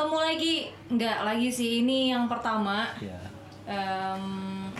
ketemu 0.00 0.16
lagi. 0.16 0.54
Nggak 0.88 1.18
lagi 1.28 1.48
sih 1.52 1.84
ini 1.84 2.08
yang 2.08 2.24
pertama. 2.24 2.88
Ya, 3.04 3.20
Em, 3.68 4.24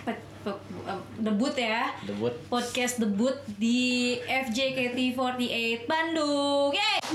pe- 0.01 0.25
pe- 0.41 0.63
em, 0.89 0.97
debut 1.21 1.53
ya. 1.53 1.93
Debut. 2.03 2.33
podcast 2.49 2.97
debut 2.97 3.37
di 3.61 4.17
FJKT48 4.25 5.85
Bandung. 5.85 6.73
Yeay! 6.73 6.99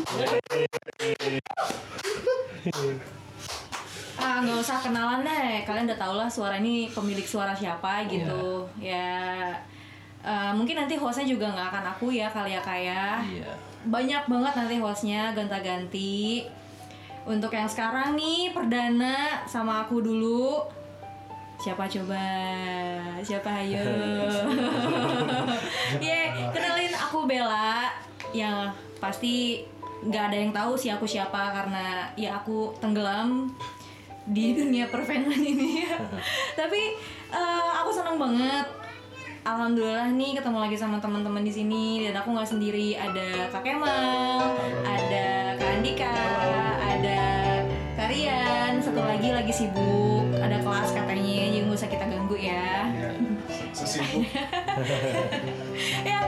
ah 4.22 4.38
nggak 4.40 4.58
usah 4.62 4.78
kenalan 4.80 5.26
deh. 5.26 5.66
Kalian 5.66 5.90
udah 5.90 5.98
tau 5.98 6.14
lah 6.14 6.30
suara 6.30 6.62
ini 6.62 6.86
pemilik 6.88 7.26
suara 7.26 7.58
siapa 7.58 8.06
gitu. 8.06 8.70
Ya. 8.78 9.58
Eh, 10.22 10.52
mungkin 10.54 10.78
nanti 10.78 10.94
hostnya 10.94 11.26
juga 11.26 11.50
nggak 11.50 11.74
akan 11.74 11.86
aku 11.90 12.14
ya 12.14 12.30
kali 12.30 12.54
ya 12.54 12.62
kayak 12.62 13.26
Iya. 13.26 13.50
banyak 13.90 14.30
banget 14.30 14.54
nanti 14.54 14.78
hostnya 14.78 15.34
gonta-ganti 15.34 16.46
untuk 17.26 17.50
yang 17.50 17.66
sekarang 17.66 18.14
nih 18.14 18.54
perdana 18.54 19.42
sama 19.50 19.86
aku 19.86 20.02
dulu. 20.02 20.62
Siapa 21.58 21.90
coba? 21.90 22.26
Siapa? 23.26 23.66
Ayo. 23.66 23.82
Ye, 26.06 26.30
kenalin 26.54 26.94
aku 26.94 27.26
Bella. 27.26 27.90
Yang 28.30 28.78
pasti 29.02 29.66
nggak 30.06 30.24
ada 30.30 30.38
yang 30.38 30.54
tahu 30.54 30.78
sih 30.78 30.94
aku 30.94 31.10
siapa 31.10 31.50
karena 31.50 32.14
ya 32.14 32.38
aku 32.38 32.78
tenggelam 32.78 33.50
di 34.30 34.54
dunia 34.54 34.86
perfenan 34.94 35.42
ini. 35.42 35.82
Tapi 36.60 36.82
eh, 37.34 37.72
aku 37.82 37.90
senang 37.90 38.22
banget 38.22 38.85
Alhamdulillah 39.46 40.10
nih 40.18 40.42
ketemu 40.42 40.58
lagi 40.58 40.74
sama 40.74 40.98
teman-teman 40.98 41.46
di 41.46 41.54
sini 41.54 42.02
dan 42.02 42.18
aku 42.18 42.34
nggak 42.34 42.50
sendiri 42.50 42.98
ada 42.98 43.46
Kak 43.54 43.62
Kemal, 43.62 44.58
ada 44.82 45.54
Kak 45.54 45.70
Andika, 45.70 46.18
ada 46.82 47.22
Karian, 47.94 48.82
satu 48.82 49.06
lagi 49.06 49.30
lagi 49.30 49.54
sibuk, 49.54 50.34
ada 50.42 50.58
kelas 50.66 50.98
katanya, 50.98 51.46
jadi 51.46 51.62
nggak 51.62 51.78
usah 51.78 51.90
kita 51.94 52.10
ganggu 52.10 52.34
ya. 52.42 52.90
Ya, 52.90 53.10
sesibuk. 53.70 54.26
ya, 56.10 56.26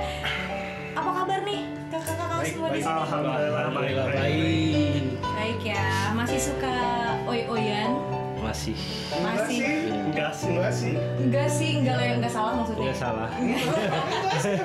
apa 0.94 1.10
kabar 1.18 1.42
nih 1.42 1.62
kakak-kakak 1.90 2.42
semua 2.54 2.70
di 2.70 2.82
sini? 2.86 2.94
Alhamdulillah 3.02 3.34
baik. 3.34 3.58
Alhamdulillah 3.58 4.08
baik. 4.14 4.38
baik. 4.46 5.04
Baik 5.26 5.62
ya, 5.66 6.14
masih 6.14 6.38
suka 6.38 6.78
oi-oyan? 7.26 8.17
Masih. 8.58 8.76
Enggak 9.14 9.22
Masih. 9.38 9.54
sih. 9.54 9.70
Enggak 9.94 10.32
sih. 10.34 10.50
Enggak 10.50 10.74
sih. 10.74 10.94
Enggak 10.98 11.48
sih, 11.48 11.70
enggak 11.78 11.96
lah 11.96 12.06
yang 12.06 12.18
enggak 12.18 12.34
salah 12.34 12.52
maksudnya. 12.58 12.84
Nggak 12.84 12.98
salah. 12.98 13.30
Enggak 13.38 13.60
sih. 14.42 14.56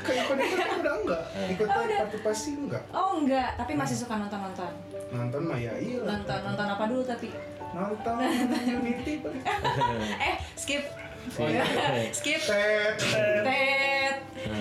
Kayak 0.00 0.22
ikut-ikut 0.24 0.68
udah 0.80 0.94
enggak. 0.96 1.22
Ikut 1.46 1.66
Oh, 1.66 1.84
partisipasi 1.84 2.50
enggak. 2.58 2.82
Oh 2.90 3.10
enggak, 3.14 3.48
tapi 3.54 3.72
masih 3.74 3.96
suka 3.98 4.14
nonton-nonton. 4.16 4.72
Nonton 5.06 5.40
mah 5.44 5.58
ya 5.58 5.72
iya. 5.76 6.00
Nonton 6.00 6.38
nonton 6.42 6.66
apa 6.66 6.84
dulu 6.86 7.02
tapi? 7.04 7.28
Nonton 7.70 8.16
Unity 8.72 9.12
paling. 9.20 9.42
eh 10.26 10.34
skip 10.56 10.84
Oh, 11.26 11.42
iya. 11.44 11.66
skip 12.14 12.38
Tet. 12.40 13.02
tet 13.42 14.16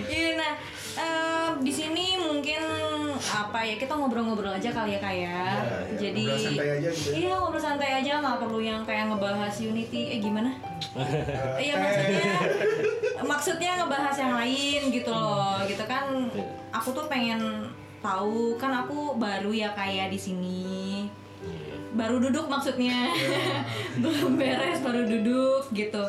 Iya, 0.09 0.29
nah 0.33 0.53
em, 0.97 1.61
di 1.61 1.69
sini 1.69 2.17
mungkin 2.17 2.57
apa 3.25 3.59
ya 3.61 3.75
kita 3.75 3.93
ngobrol-ngobrol 3.93 4.53
aja 4.53 4.69
kali 4.69 4.93
ya 4.93 5.01
kayak 5.01 5.23
Ya, 5.25 5.57
ya, 5.57 5.97
jadi 5.97 6.21
ngobrol 6.21 6.37
santai 6.45 6.69
aja 6.77 6.89
gitu 6.91 7.07
ya. 7.09 7.15
iya 7.17 7.33
ngobrol 7.35 7.63
santai 7.63 7.89
aja 7.97 8.11
nggak 8.21 8.37
perlu 8.37 8.59
yang 8.59 8.81
kayak 8.85 9.03
ngebahas 9.09 9.55
Unity. 9.57 10.01
Eh 10.13 10.19
gimana? 10.21 10.51
Iya 11.65 11.73
maksudnya 11.75 12.33
maksudnya 13.25 13.71
ngebahas 13.81 14.15
yang 14.15 14.33
lain 14.35 14.81
gitu 14.91 15.09
loh 15.09 15.57
gitu 15.65 15.83
kan. 15.83 16.05
Aku 16.71 16.89
tuh 16.91 17.05
pengen 17.07 17.41
tahu 17.99 18.55
kan 18.55 18.85
aku 18.85 19.17
baru 19.17 19.49
ya 19.49 19.73
kayak 19.73 20.13
di 20.13 20.19
sini. 20.19 20.63
Baru 21.95 22.19
duduk 22.19 22.45
maksudnya. 22.45 23.09
Belum 24.03 24.35
beres 24.35 24.83
baru 24.83 25.07
duduk 25.07 25.71
gitu. 25.71 26.03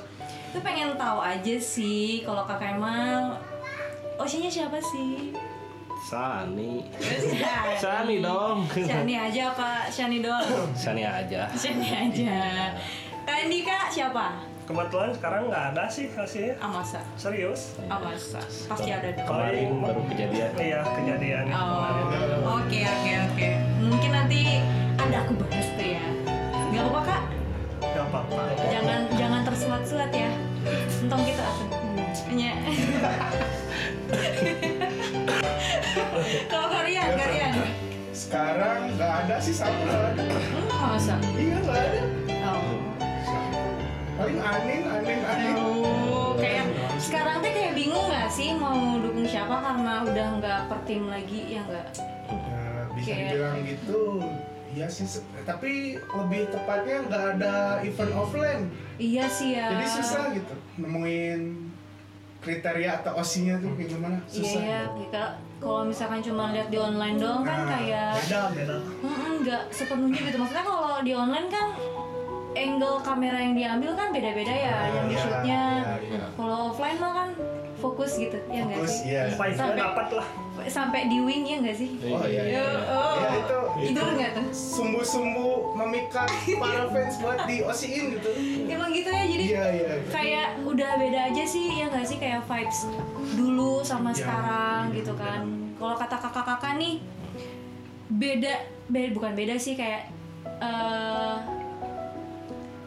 Itu 0.51 0.59
pengen 0.61 0.95
tahu 0.95 1.19
aja 1.21 1.57
sih 1.57 2.21
kalau 2.23 2.45
kak 2.45 2.59
Kemal 2.59 3.39
Osinya 4.17 4.49
siapa 4.49 4.81
sih? 4.81 5.37
Sani. 6.07 6.87
Sani 7.83 8.23
dong. 8.23 8.63
Shani 8.71 9.15
aja 9.19 9.51
apa 9.51 9.91
Shani 9.91 10.23
doang? 10.23 10.47
Sani 10.71 11.03
aja. 11.03 11.51
Shani 11.51 11.83
aja. 11.91 12.71
Kak 13.27 13.51
Andika 13.51 13.91
siapa? 13.91 14.39
Kebetulan 14.71 15.11
sekarang 15.11 15.51
nggak 15.51 15.65
ada 15.75 15.91
sih 15.91 16.07
hasilnya. 16.15 16.63
Amasa. 16.63 17.03
Serius? 17.19 17.75
Amasa. 17.91 18.39
Pasti 18.71 18.95
ada 18.95 19.11
dong. 19.19 19.27
Kemarin 19.27 19.83
baru 19.83 20.01
kejadian. 20.07 20.51
Iya 20.55 20.81
kejadian 20.87 21.45
kemarin. 21.51 22.05
Oh, 22.47 22.63
oke 22.63 22.81
oke 22.87 23.13
oke. 23.27 23.49
Mungkin 23.83 24.11
nanti 24.15 24.63
ada 25.03 25.27
aku 25.27 25.33
bahas 25.43 25.67
tuh 25.75 25.89
ya. 25.91 26.07
Gak 26.71 26.83
apa-apa 26.87 27.01
kak. 27.03 27.23
Gak 27.83 28.05
apa-apa. 28.15 28.43
Jangan 28.71 29.01
jangan 29.19 29.41
tersulat-sulat 29.43 30.11
ya. 30.15 30.31
Entong 31.03 31.23
kita 31.27 31.43
atuh. 31.43 31.69
Nya. 32.31 32.55
Kalau 34.07 34.55
ada 39.17 39.37
sih 39.41 39.55
sama 39.55 39.77
nggak 39.81 40.03
ada. 40.13 40.25
Masa? 40.77 41.15
Iya 41.35 41.57
nggak 41.63 41.79
ada. 41.81 42.03
Oh. 42.47 42.79
Paling 44.17 44.41
anin, 44.41 44.83
anin, 44.89 45.19
anin. 45.29 45.55
Oh, 45.61 46.33
kayak 46.41 46.65
sekarang 46.97 47.45
tuh 47.45 47.53
kayak 47.53 47.73
bingung 47.77 48.07
nggak 48.09 48.29
sih 48.33 48.57
mau 48.57 48.97
dukung 48.97 49.29
siapa 49.29 49.61
karena 49.61 50.05
udah 50.09 50.27
nggak 50.41 50.61
per 50.73 50.79
tim 50.89 51.05
lagi 51.09 51.41
ya 51.53 51.61
nggak? 51.69 51.87
Ya, 52.33 52.65
bisa 52.97 53.07
Kayak- 53.13 53.29
dibilang 53.33 53.59
gitu. 53.65 54.01
Iya 54.77 54.93
sih, 54.93 55.09
tapi 55.49 55.97
lebih 55.97 56.53
tepatnya 56.53 56.97
nggak 57.09 57.25
ada 57.37 57.81
event 57.81 58.13
offline. 58.13 58.63
Iya 59.01 59.25
sih 59.25 59.57
ya. 59.57 59.73
Jadi 59.73 59.87
susah 59.89 60.23
gitu 60.37 60.55
nemuin 60.77 61.41
kriteria 62.47 63.03
atau 63.03 63.19
osinya 63.19 63.59
tuh 63.59 63.75
kayak 63.75 63.91
gimana? 63.91 64.17
Susah. 64.31 64.63
Iya, 64.63 64.81
kita 64.95 65.23
kalau 65.59 65.83
misalkan 65.83 66.23
cuma 66.23 66.55
lihat 66.55 66.71
di 66.71 66.79
online 66.79 67.19
doang 67.19 67.43
kan 67.43 67.67
Nah, 67.67 67.75
kayak 67.75 68.13
beda 68.23 68.41
beda. 68.55 68.77
Mm-mm, 69.03 69.33
nggak 69.43 69.63
sepenuhnya 69.75 70.21
gitu. 70.23 70.37
Maksudnya 70.39 70.63
kalau 70.63 71.03
di 71.03 71.13
online 71.13 71.49
kan 71.51 71.67
angle 72.57 72.97
kamera 72.99 73.39
yang 73.39 73.53
diambil 73.53 73.93
kan 73.93 74.09
beda-beda 74.11 74.51
ya, 74.51 74.77
yang 74.89 75.07
di 75.07 75.13
iya, 75.13 75.23
shootnya. 75.23 75.63
iya, 75.77 75.95
iya. 76.09 76.25
Kalau 76.33 76.71
offline 76.71 76.97
mah 76.97 77.13
kan 77.15 77.29
fokus 77.77 78.17
gitu, 78.17 78.39
ya 78.47 78.65
nggak 78.65 78.81
sih? 78.83 79.01
iya. 79.07 79.23
Vibe-nya 79.31 79.61
Sampai- 79.63 79.79
dapat 79.79 80.07
lah. 80.11 80.29
Sampai 80.67 81.01
di 81.07 81.19
wing 81.21 81.45
ya 81.45 81.57
nggak 81.61 81.77
sih? 81.77 81.91
Oh 82.03 82.25
iya, 82.25 82.43
iya. 82.43 82.65
Oh, 82.89 83.15
Ya, 83.15 83.31
itu 83.37 83.59
tidur 83.85 84.09
nggak 84.11 84.31
tuh? 84.33 84.47
sumbu-sumbu 84.51 85.49
memikat 85.77 86.27
para 86.57 86.85
fans 86.91 87.15
buat 87.19 87.39
di 87.45 87.61
osiin 87.63 88.17
gitu. 88.17 88.31
Emang 88.67 88.91
gitu 88.91 89.07
ya, 89.07 89.25
jadi 89.27 89.45
Iya 89.47 89.65
iya. 89.71 89.93
kayak 90.09 90.47
udah 90.65 90.91
beda 90.97 91.21
aja 91.29 91.45
sih 91.45 91.77
ya 91.77 91.87
nggak 91.87 92.03
sih 92.03 92.17
kayak 92.17 92.41
vibes 92.43 92.89
dulu 93.33 93.81
sama 93.81 94.11
Ya, 94.11 94.17
sekarang 94.19 94.83
iya, 94.91 94.97
gitu 94.97 95.13
kan 95.13 95.41
kalau 95.77 95.93
kata 95.95 96.17
kakak-kakak 96.19 96.73
nih 96.77 97.05
beda 98.09 98.55
beda 98.87 99.09
bukan 99.13 99.33
beda 99.35 99.55
sih 99.57 99.75
kayak 99.75 100.09
eh 100.57 101.35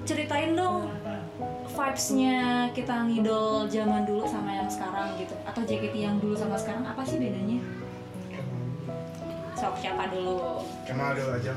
ceritain 0.09 0.57
dong 0.57 0.89
vibesnya 1.69 2.65
kita 2.73 3.05
ngidol 3.05 3.69
zaman 3.69 4.09
dulu 4.09 4.25
sama 4.25 4.57
yang 4.57 4.65
sekarang 4.65 5.13
gitu 5.21 5.37
atau 5.45 5.61
JKT 5.61 5.95
yang 6.01 6.17
dulu 6.17 6.33
sama 6.33 6.57
sekarang 6.57 6.81
apa 6.81 7.05
sih 7.05 7.21
bedanya 7.21 7.61
sok 9.53 9.77
siapa 9.77 10.09
dulu 10.09 10.65
Kemal 10.89 11.13
dulu 11.13 11.29
aja. 11.37 11.53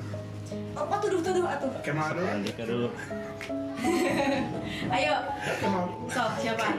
apa 0.77 0.95
tuduh 1.01 1.21
tuduh 1.25 1.49
atuh 1.49 1.73
Kemal 1.81 2.13
dulu. 2.13 2.29
Andika 2.29 2.65
dulu. 2.69 2.89
ayo 5.01 5.15
Kemal. 5.57 5.85
sok 6.13 6.31
siapa 6.45 6.77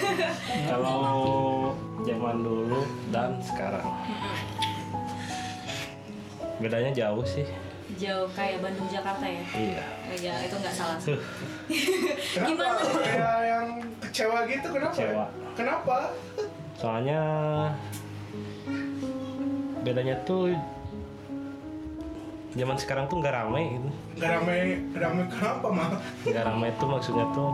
Kalau 0.72 1.76
zaman 2.08 2.36
dulu 2.40 2.88
dan 3.12 3.36
sekarang. 3.44 3.84
Bedanya 6.56 6.90
jauh 6.94 7.26
sih. 7.26 7.44
Jauh 7.94 8.28
kayak 8.32 8.60
Bandung 8.60 8.88
Jakarta 8.88 9.24
ya 9.24 9.42
Iya. 9.52 9.84
Oh 9.84 10.14
iya, 10.14 10.34
itu 10.44 10.54
nggak 10.54 10.74
salah. 10.74 10.98
Kenapa 12.34 12.48
Gimana? 12.48 12.80
kayak 12.98 13.36
yang 13.42 13.66
kecewa 14.00 14.38
gitu 14.46 14.66
kenapa? 14.68 14.92
Kecewa. 14.92 15.24
Kenapa? 15.52 15.96
Soalnya 16.76 17.20
bedanya 19.82 20.16
tuh 20.22 20.54
zaman 22.52 22.76
sekarang 22.76 23.04
tuh 23.08 23.18
nggak 23.18 23.34
rame 23.34 23.62
gitu. 23.72 23.88
Gak 24.20 24.30
rame, 24.38 24.56
gak 24.92 25.00
rame 25.02 25.22
kenapa 25.26 25.66
mah? 25.68 25.90
Nggak 26.22 26.44
rame 26.44 26.68
tuh 26.76 26.86
maksudnya 26.88 27.26
tuh. 27.32 27.52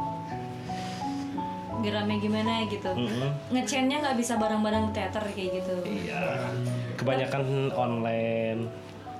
Rame 1.78 2.18
gimana 2.18 2.66
gitu. 2.66 2.90
mm-mm. 2.90 3.30
Ngechannya 3.54 3.96
nggak 4.02 4.18
bisa 4.18 4.34
bareng-bareng 4.34 4.90
di 4.90 4.92
teater 4.92 5.22
kayak 5.30 5.62
gitu. 5.62 5.74
Iya. 5.86 6.50
Kebanyakan 6.98 7.42
online. 7.70 8.66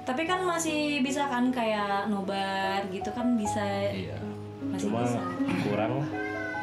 Tapi 0.08 0.24
kan 0.24 0.40
masih 0.40 1.04
bisa 1.04 1.28
kan 1.28 1.52
kayak 1.52 2.08
nobar 2.08 2.80
gitu 2.88 3.12
kan 3.12 3.36
bisa. 3.36 3.60
Iya. 3.92 4.16
Masih 4.72 4.88
Cuma 4.88 5.04
bisa. 5.04 5.20
kurang 5.68 5.92
lah. 6.00 6.08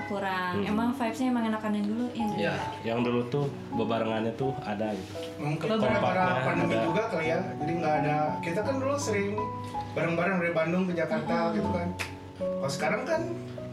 kurang. 0.05 0.53
Emang 0.61 0.93
vibes-nya 0.93 1.33
emang 1.33 1.49
enakan 1.49 1.71
yang 1.73 1.85
dulu 1.89 2.05
dulu. 2.13 2.33
ya 2.37 2.53
yang 2.85 3.01
dulu 3.01 3.25
tuh 3.25 3.49
bebarengannya 3.73 4.37
tuh 4.37 4.53
ada 4.61 4.93
gitu 4.93 5.13
Mungkin 5.41 5.65
gara-gara 5.65 5.97
kompaknya 5.97 6.45
pandemi 6.45 6.73
ada. 6.77 6.85
juga 6.85 7.03
kali 7.09 7.25
ya. 7.25 7.39
Jadi 7.57 7.71
nggak 7.81 7.95
ada. 8.01 8.17
Kita 8.41 8.59
kan 8.61 8.75
dulu 8.77 8.95
sering 8.97 9.29
bareng-bareng 9.97 10.35
dari 10.41 10.53
Bandung 10.53 10.83
ke 10.85 10.93
Jakarta 10.93 11.53
gitu 11.53 11.69
kan. 11.73 11.87
Kalau 12.37 12.69
sekarang 12.69 13.01
kan 13.05 13.21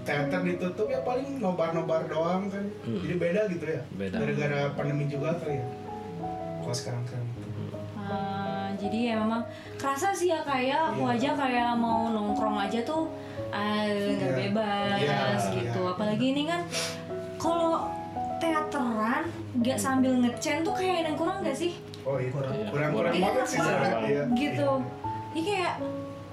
teater 0.02 0.40
ditutup 0.40 0.86
ya 0.88 1.00
paling 1.04 1.36
nobar-nobar 1.36 2.08
doang 2.08 2.48
kan. 2.48 2.64
Jadi 2.84 3.14
beda 3.16 3.40
gitu 3.52 3.64
ya. 3.68 3.80
Beda. 3.92 4.16
Gara-gara 4.20 4.60
pandemi 4.72 5.04
juga 5.08 5.36
kali 5.36 5.60
ya. 5.60 5.66
Kalau 6.60 6.76
sekarang 6.76 7.04
kan. 7.08 7.20
Jadi 8.82 8.98
ya 9.06 9.14
memang 9.16 9.42
kerasa 9.78 10.10
sih 10.10 10.28
ya 10.28 10.42
kayak 10.42 10.90
aku 10.90 11.06
Iya. 11.06 11.14
aja 11.14 11.30
kayak 11.38 11.68
mau 11.74 12.10
nongkrong 12.10 12.58
aja 12.58 12.82
tuh 12.82 13.06
ah, 13.48 13.86
nggak 13.86 14.18
Iya. 14.28 14.38
bebas 14.42 14.98
Iya, 14.98 15.54
gitu. 15.54 15.80
iya. 15.80 15.92
Apalagi 15.94 16.26
ini 16.28 16.42
kan 16.44 16.60
kalau 17.36 17.86
teateran 18.36 19.22
nggak 19.54 19.78
sambil 19.78 20.18
ngecen 20.18 20.60
tuh 20.60 20.74
kayak 20.74 20.94
ada 21.00 21.08
yang 21.08 21.18
kurang 21.18 21.38
nggak 21.40 21.54
sih? 21.54 21.72
Oh 22.02 22.18
iya. 22.18 22.30
Kurang. 22.30 22.50
Banget 23.14 23.46
sih 23.46 23.56
kurang 23.56 23.70
sebenarnya. 23.70 23.94
banget. 23.94 24.10
Iya. 24.10 24.22
gitu. 24.34 24.70
Ini 25.32 25.42
kayak 25.46 25.72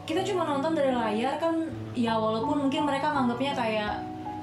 kita 0.04 0.22
cuma 0.25 0.42
nonton 0.44 0.74
dari 0.74 0.90
layar 0.90 1.38
kan 1.38 1.54
ya 1.94 2.18
walaupun 2.18 2.66
mungkin 2.66 2.81
mereka 2.84 3.13
nganggapnya 3.13 3.54
kayak 3.54 3.94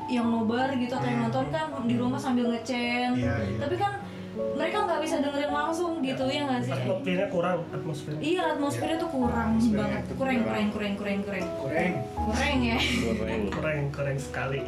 yang 0.07 0.31
nobar 0.31 0.71
gitu 0.73 0.95
atau 0.95 1.03
yang 1.05 1.27
nonton 1.27 1.51
kan 1.51 1.67
di 1.83 1.99
rumah 1.99 2.15
sambil 2.17 2.47
ngecen. 2.47 3.19
Tapi 3.59 3.75
kan 3.75 3.99
mereka 4.37 4.79
nggak 4.83 5.01
bisa 5.01 5.17
dengerin 5.19 5.49
langsung 5.51 5.93
gitu 5.99 6.25
ya 6.27 6.43
nggak 6.45 6.61
sih? 6.63 6.73
atmosfernya 6.73 7.27
kurang 7.29 7.59
atmosfer 7.71 8.13
Iya 8.17 8.43
atmosfernya 8.53 8.97
tuh 8.99 9.11
kurang 9.11 9.49
Atmosfernya 9.55 9.81
banget, 9.81 10.03
tuh 10.03 10.15
kurang 10.15 10.37
kurang. 10.37 10.47
kurang 10.47 10.69
kurang 10.71 10.95
kurang 10.95 11.21
kurang 11.23 11.45
Kurang. 11.57 11.93
kurang 12.27 12.57
ya. 12.61 12.79
goreng 13.17 13.43
kurang 13.49 13.79
kurang 13.91 14.17
sekali 14.19 14.61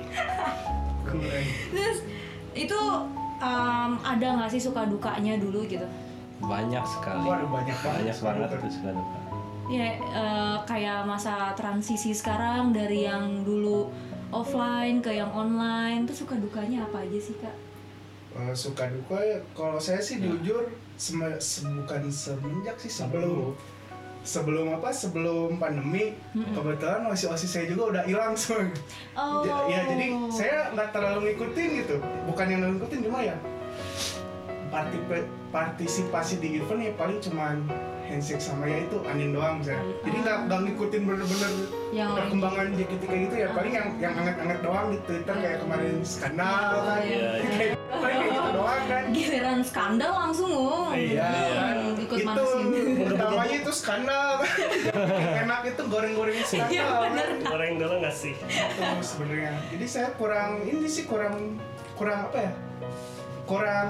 Kurang. 1.03 1.45
Terus 1.71 1.99
itu 2.55 2.81
um, 3.39 3.93
ada 3.99 4.27
nggak 4.35 4.51
sih 4.51 4.61
suka 4.61 4.85
dukanya 4.85 5.37
dulu 5.37 5.65
gitu? 5.65 5.85
banyak 6.39 6.85
sekali 6.87 7.27
Waduh 7.27 7.51
banyak 7.51 7.77
banget. 7.77 7.99
banyak 7.99 8.19
banget 8.21 8.49
itu 8.55 8.69
suka 8.73 8.91
duka 8.93 9.19
Ya 9.69 9.85
eh, 9.93 10.57
kayak 10.65 11.05
masa 11.05 11.53
transisi 11.53 12.11
sekarang 12.11 12.71
dari 12.71 13.05
yang 13.05 13.43
dulu 13.43 13.91
offline 14.31 15.01
ke 15.01 15.13
yang 15.13 15.29
online 15.29 16.05
tuh 16.05 16.17
suka 16.17 16.37
dukanya 16.37 16.85
apa 16.85 17.03
aja 17.03 17.19
sih 17.19 17.37
kak? 17.37 17.53
Eh, 18.31 18.53
suka 18.53 18.87
duka 18.87 19.17
ya. 19.17 19.37
Kalau 19.53 19.77
saya 19.77 19.99
sih 19.99 20.19
jujur 20.19 20.69
seme- 20.95 21.39
se- 21.39 21.65
bukan 21.65 22.07
semenjak 22.07 22.77
sih 22.77 22.91
sebelum 22.91 23.57
sebelum 24.21 24.75
apa 24.75 24.91
sebelum 24.91 25.57
pandemi 25.57 26.13
kebetulan 26.53 27.07
osi 27.07 27.25
osi 27.25 27.47
saya 27.47 27.65
juga 27.65 27.83
udah 27.91 28.03
hilang 28.05 28.35
semua. 28.35 28.69
Oh. 29.17 29.41
Ya 29.67 29.81
jadi 29.87 30.07
saya 30.29 30.57
nggak 30.71 30.89
terlalu 30.91 31.33
ngikutin 31.33 31.69
gitu. 31.79 31.97
Bukan 32.25 32.47
yang 32.47 32.61
ngikutin 32.69 33.01
cuma 33.03 33.21
ya 33.21 33.37
partisipasi 35.49 36.39
di 36.39 36.61
event 36.61 36.83
ya 36.83 36.93
paling 36.95 37.19
cuman 37.19 37.65
handshake 38.09 38.43
sama 38.43 38.65
ya 38.67 38.89
itu 38.89 38.97
angin 39.05 39.31
doang 39.37 39.61
misalnya 39.61 39.85
jadi 40.03 40.17
nggak 40.25 40.39
nggak 40.49 40.61
ngikutin 40.65 41.03
bener-bener 41.05 41.53
Yang 41.89 42.11
perkembangan 42.21 42.67
JKT 42.77 43.03
kayak 43.09 43.23
gitu 43.25 43.37
ya. 43.41 43.49
Paling 43.57 43.73
yang 43.73 43.89
yang 43.97 44.15
anget-anget 44.21 44.59
doang 44.61 44.87
di 44.93 44.99
Twitter 45.09 45.37
kayak 45.41 45.59
kemarin 45.65 45.95
skandal 46.05 46.73
kan. 46.85 47.01
Iya, 47.01 47.17
iya. 47.17 47.31
kayak 47.49 47.73
paling 47.89 48.17
kayak 48.21 48.33
gitu 48.37 48.51
doang 48.53 48.83
kan. 48.85 49.05
Giliran 49.17 49.61
skandal 49.65 50.13
langsung 50.13 50.49
ngomong. 50.53 50.93
Iya, 50.93 51.31
kan? 51.33 51.77
Ikut 51.97 52.19
itu 52.21 52.45
pertamanya 53.09 53.57
itu 53.57 53.73
skandal. 53.73 54.31
Enak 55.49 55.61
itu 55.65 55.83
goreng-goreng 55.89 56.39
skandal. 56.45 56.77
Iya, 56.77 56.87
bener. 57.09 57.27
kan? 57.41 57.49
goreng 57.57 57.73
dulu 57.81 57.95
nggak 58.05 58.17
sih? 58.17 58.35
Itu 58.37 58.85
sebenarnya. 59.01 59.53
Jadi 59.73 59.87
saya 59.89 60.09
kurang 60.21 60.51
ini 60.69 60.89
sih 60.93 61.09
kurang 61.09 61.57
kurang 61.97 62.29
apa 62.29 62.37
ya? 62.37 62.53
Kurang 63.49 63.89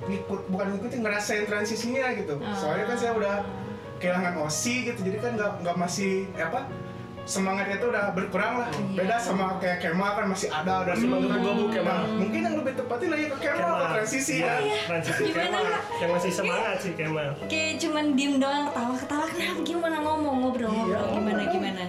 ngikut 0.00 0.40
bukan 0.46 0.66
ngikutin 0.72 1.00
ngerasain 1.00 1.44
transisinya 1.44 2.14
gitu 2.14 2.38
Ah. 2.38 2.54
soalnya 2.54 2.84
kan 2.86 2.96
saya 2.96 3.12
udah 3.12 3.34
kehilangan 3.96 4.34
osi 4.40 4.86
gitu 4.86 5.00
jadi 5.00 5.18
kan 5.18 5.32
nggak 5.34 5.52
nggak 5.60 5.76
masih 5.76 6.30
eh, 6.32 6.44
apa 6.44 6.70
semangatnya 7.24 7.76
itu 7.76 7.86
udah 7.86 8.04
berkurang 8.10 8.52
lah 8.56 8.68
Iya. 8.70 8.96
beda 8.96 9.16
sama 9.18 9.58
kayak 9.58 9.82
Kemal 9.82 10.16
kan 10.16 10.24
masih 10.26 10.48
ada 10.48 10.80
udah 10.80 10.94
sih 10.94 11.04
menggebu-gebu 11.04 11.64
Kemal 11.68 11.98
mungkin 12.14 12.40
yang 12.40 12.56
lebih 12.56 12.72
tepatnya 12.74 13.08
lagi 13.10 13.24
ke 13.26 13.36
Kemal 13.38 13.58
Kemal. 13.58 13.76
ke 13.76 13.86
transisi 13.92 14.34
Iya, 14.38 14.54
ya 14.56 14.76
transisi 14.86 15.22
Gimana, 15.26 15.44
Kemal 15.44 15.62
Kak? 15.66 15.82
yang 15.98 16.10
masih 16.10 16.30
semangat 16.32 16.76
sih 16.78 16.92
Kemal 16.94 17.28
Kayak 17.44 17.72
cuman 17.78 18.04
diem 18.14 18.34
doang 18.38 18.64
ketawa 18.66 18.94
ketawa 18.96 19.24
kenapa 19.28 19.60
gimana 19.62 19.96
ngomong 20.00 20.34
ngobrol 20.38 20.70
ngobrol 20.70 20.94
Iya. 20.96 21.12
gimana 21.12 21.42
gimana? 21.48 21.84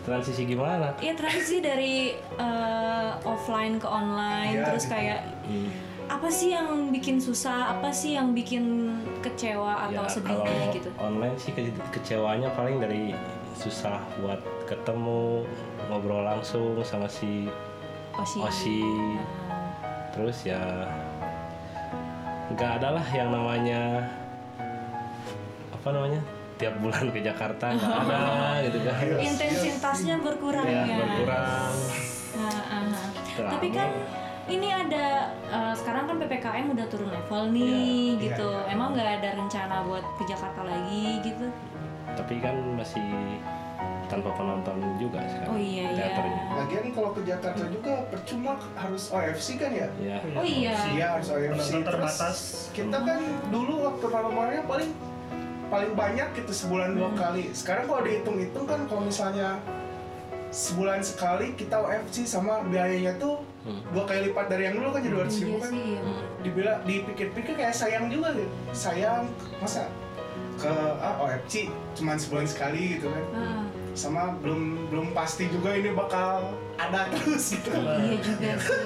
transisi 0.00 0.42
gimana 0.44 0.88
Iya 0.96 1.12
transisi 1.14 1.56
dari 1.60 1.94
eh, 2.14 3.10
offline 3.24 3.76
ke 3.76 3.88
online 3.88 4.54
Iya, 4.54 4.64
terus 4.64 4.84
gitu. 4.84 4.94
kayak 4.94 5.20
apa 6.10 6.26
sih 6.26 6.50
yang 6.50 6.90
bikin 6.90 7.22
susah? 7.22 7.78
Apa 7.78 7.94
sih 7.94 8.18
yang 8.18 8.34
bikin 8.34 8.90
kecewa 9.22 9.86
atau 9.86 10.02
ya 10.02 10.10
sedihnya 10.10 10.74
gitu? 10.74 10.90
online 10.98 11.36
sih 11.38 11.54
ke- 11.54 11.70
kecewanya 11.94 12.50
paling 12.50 12.82
dari 12.82 13.14
susah 13.54 14.02
buat 14.18 14.42
ketemu 14.66 15.46
ngobrol 15.86 16.26
langsung 16.26 16.82
sama 16.82 17.06
si 17.06 17.46
osi. 18.18 18.38
Osi. 18.42 18.82
Terus 20.10 20.42
ya 20.42 20.58
nggak 22.50 22.82
ada 22.82 22.98
lah 22.98 23.06
yang 23.14 23.30
namanya 23.30 24.10
apa 25.70 25.88
namanya 25.94 26.20
tiap 26.58 26.74
bulan 26.82 27.06
ke 27.14 27.22
Jakarta 27.22 27.70
nggak 27.70 27.94
ada 28.02 28.20
gitu 28.66 28.78
kan. 28.82 29.04
Intensitasnya 29.14 30.18
berkurang 30.18 30.66
ya 30.66 30.82
ya. 30.82 30.96
berkurang. 30.98 31.74
Ah, 32.34 32.50
ah, 32.50 32.82
ah. 32.82 33.06
Tapi 33.54 33.68
kan 33.70 33.88
ini 34.50 34.68
ada 34.68 35.06
eh, 35.46 35.74
sekarang 35.74 36.04
kan 36.04 36.16
ppkm 36.18 36.66
udah 36.70 36.86
turun 36.86 37.08
level 37.08 37.42
nih 37.48 37.70
Iya, 38.10 38.20
gitu 38.20 38.48
iya, 38.48 38.60
iya. 38.60 38.72
emang 38.72 38.88
nggak 38.92 39.10
ada 39.16 39.28
rencana 39.36 39.74
buat 39.82 40.04
ke 40.16 40.24
Jakarta 40.24 40.60
lagi 40.62 41.22
gitu 41.22 41.46
tapi 42.10 42.34
kan 42.38 42.56
masih 42.74 43.06
tanpa 44.06 44.34
penonton 44.34 44.74
juga 44.98 45.22
sekarang 45.22 45.48
Oh, 45.48 45.56
iya, 45.56 45.86
iya. 45.86 45.96
teaternya 45.96 46.42
lagian 46.52 46.86
kalau 46.90 47.10
ke 47.14 47.22
Jakarta 47.22 47.62
juga 47.64 47.94
percuma 48.10 48.52
harus 48.74 49.02
OFC 49.08 49.48
kan 49.54 49.70
ya 49.70 49.86
ya 49.96 50.18
Oh, 50.34 50.42
iya. 50.42 50.74
Iya 50.90 51.06
harus 51.14 51.28
OFC 51.28 51.46
Penonton 51.48 51.70
Terus 51.80 51.86
terbatas. 51.86 52.38
kita 52.74 52.98
kan 53.00 53.20
dulu 53.48 53.74
waktu 53.84 54.06
normalnya 54.08 54.62
paling 54.66 54.90
paling 55.70 55.92
banyak 55.94 56.28
gitu 56.34 56.50
sebulan 56.52 56.90
dua 56.92 57.14
kali 57.14 57.54
sekarang 57.54 57.86
kalau 57.86 58.02
dihitung-hitung 58.02 58.66
kan 58.66 58.82
kalau 58.84 59.06
misalnya 59.06 59.62
sebulan 60.50 60.98
sekali 60.98 61.54
kita 61.54 61.78
OFC 61.78 62.26
sama 62.26 62.66
biayanya 62.66 63.14
tuh 63.16 63.38
Hmm. 63.60 63.80
dua 63.92 64.08
kali 64.08 64.32
lipat 64.32 64.46
dari 64.48 64.62
yang 64.72 64.80
dulu 64.80 64.88
kan 64.96 65.00
jadi 65.04 65.12
dua 65.12 65.24
iya 65.28 65.36
ribu 65.36 65.56
kan 65.60 65.68
sih 65.68 65.84
iya. 65.92 66.00
dibilang 66.40 66.78
dipikir-pikir 66.88 67.54
kayak 67.60 67.76
sayang 67.76 68.08
juga 68.08 68.32
gitu. 68.32 68.48
Sayang 68.72 69.28
masa? 69.60 69.84
Ke 70.56 70.72
ah, 70.72 71.20
OFC 71.20 71.68
cuman 71.92 72.16
sebulan 72.16 72.48
sekali 72.48 72.96
gitu 72.96 73.12
kan. 73.12 73.24
Ah, 73.36 73.64
sama 73.92 74.32
belum 74.40 74.88
belum 74.88 75.12
pasti 75.12 75.52
juga 75.52 75.76
ini 75.76 75.92
bakal 75.92 76.56
ada 76.80 77.04
terus 77.12 77.52
gitu. 77.52 77.68
Iya 77.76 78.16
juga 78.24 78.50
sih. 78.56 78.78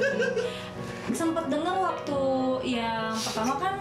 Sempet 1.14 1.46
dengar 1.52 1.76
waktu 1.78 2.22
yang 2.66 3.14
pertama 3.14 3.54
kan 3.62 3.74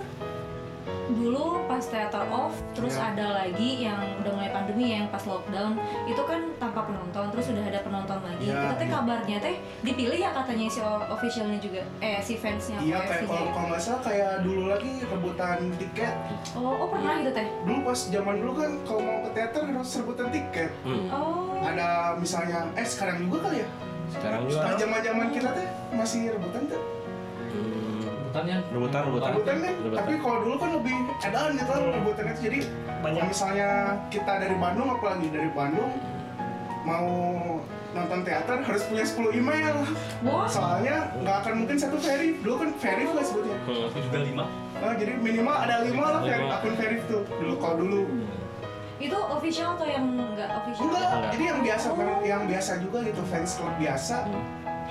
dulu 1.14 1.64
pas 1.70 1.82
teater 1.82 2.26
off 2.30 2.54
terus 2.74 2.98
Ya. 2.98 3.14
ada 3.14 3.28
lagi 3.46 3.86
yang 3.86 3.98
udah 4.22 4.32
mulai 4.34 4.52
pandemi 4.54 4.94
yang 4.94 5.06
pas 5.10 5.24
lockdown. 5.26 5.78
Itu 6.10 6.22
kan 6.26 6.42
tanpa 6.58 6.86
penonton 6.86 7.26
terus 7.34 7.46
udah 7.54 7.64
ada 7.66 7.80
penonton 7.82 8.20
lagi. 8.22 8.46
Ya, 8.50 8.70
itu 8.70 8.76
teh 8.82 8.88
iya. 8.90 8.96
kabarnya 8.98 9.38
teh 9.42 9.56
dipilih 9.86 10.20
ya 10.20 10.30
katanya 10.34 10.68
si 10.70 10.80
officialnya 10.84 11.60
juga. 11.62 11.82
Eh 12.02 12.20
si 12.22 12.34
fansnya 12.38 12.78
iya 12.82 13.02
OFC 13.02 13.10
kayak 13.10 13.30
kalau 13.30 13.48
kalau 13.54 13.68
nggak 13.74 13.82
salah 13.82 14.02
kayak 14.02 14.32
dulu 14.44 14.64
lagi 14.70 14.92
rebutan 15.08 15.60
tiket. 15.78 16.14
Oh 16.58 16.74
oh 16.84 16.88
pernah 16.90 17.14
gitu 17.22 17.32
teh? 17.32 17.48
Dulu 17.66 17.80
pas 17.86 18.00
zaman 18.10 18.36
dulu 18.42 18.52
kan 18.58 18.72
kalau 18.86 19.02
mau 19.02 19.18
ke 19.26 19.30
teater 19.38 19.62
harus 19.70 19.92
rebutan 20.02 20.28
tiket. 20.30 20.72
Hmm. 20.84 21.06
oh. 21.14 21.62
Ada 21.64 22.18
misalnya 22.20 22.68
eh 22.76 22.86
sekarang 22.86 23.24
juga 23.24 23.50
kali 23.50 23.64
ya? 23.64 23.70
Sekarang 24.14 24.42
juga. 24.46 24.78
zaman 24.78 25.00
zaman 25.02 25.28
kita 25.34 25.50
teh 25.56 25.68
masih 25.96 26.36
rebutan 26.36 26.62
tuh 26.70 26.82
hmm, 27.54 27.93
Rebutan 28.34 28.50
ya? 28.50 28.58
rebutan. 28.74 29.02
rebutan. 29.06 29.30
Rebutan 29.38 29.56
kan 29.62 29.74
Rebutan. 29.78 29.98
tapi 30.02 30.12
kalau 30.18 30.38
dulu 30.42 30.56
kan 30.58 30.70
lebih 30.74 30.96
edan 31.22 31.50
gitu 31.54 31.70
kan 31.70 31.82
rebutan 31.86 32.26
itu 32.26 32.40
jadi 32.42 32.60
Banyak. 33.06 33.24
misalnya 33.30 33.70
kita 34.10 34.34
dari 34.42 34.56
Bandung 34.58 34.90
apalagi 34.90 35.28
dari 35.30 35.50
Bandung 35.54 35.92
mau 36.82 37.06
nonton 37.94 38.20
teater 38.26 38.58
harus 38.66 38.84
punya 38.90 39.06
10 39.06 39.38
email. 39.38 39.76
Wah. 40.26 40.50
Soalnya 40.50 41.14
nggak 41.22 41.36
akan 41.46 41.54
mungkin 41.62 41.78
satu 41.78 42.02
verif 42.02 42.42
dulu 42.42 42.56
kan 42.58 42.70
verif 42.82 43.10
lah 43.14 43.22
sebutnya. 43.24 43.58
Hmm. 43.70 43.86
Aku 43.94 44.00
juga 44.02 44.20
lima. 44.26 44.46
Nah, 44.82 44.94
jadi 44.98 45.14
minimal 45.16 45.54
ada 45.56 45.76
lima 45.86 46.04
lah 46.10 46.22
Lima. 46.26 46.58
akun 46.58 46.74
verif 46.74 47.02
tuh. 47.06 47.22
Dulu 47.38 47.54
kalau 47.62 47.76
dulu. 47.86 48.02
Itu 48.98 49.18
official 49.30 49.78
atau 49.78 49.86
yang 49.86 50.06
enggak 50.10 50.50
official? 50.58 50.90
Enggak. 50.90 51.38
Jadi 51.38 51.44
yang 51.46 51.60
biasa 51.62 51.86
yang 52.26 52.44
biasa 52.50 52.72
juga 52.82 52.98
gitu 53.06 53.22
fans 53.30 53.52
club 53.62 53.74
biasa 53.78 54.16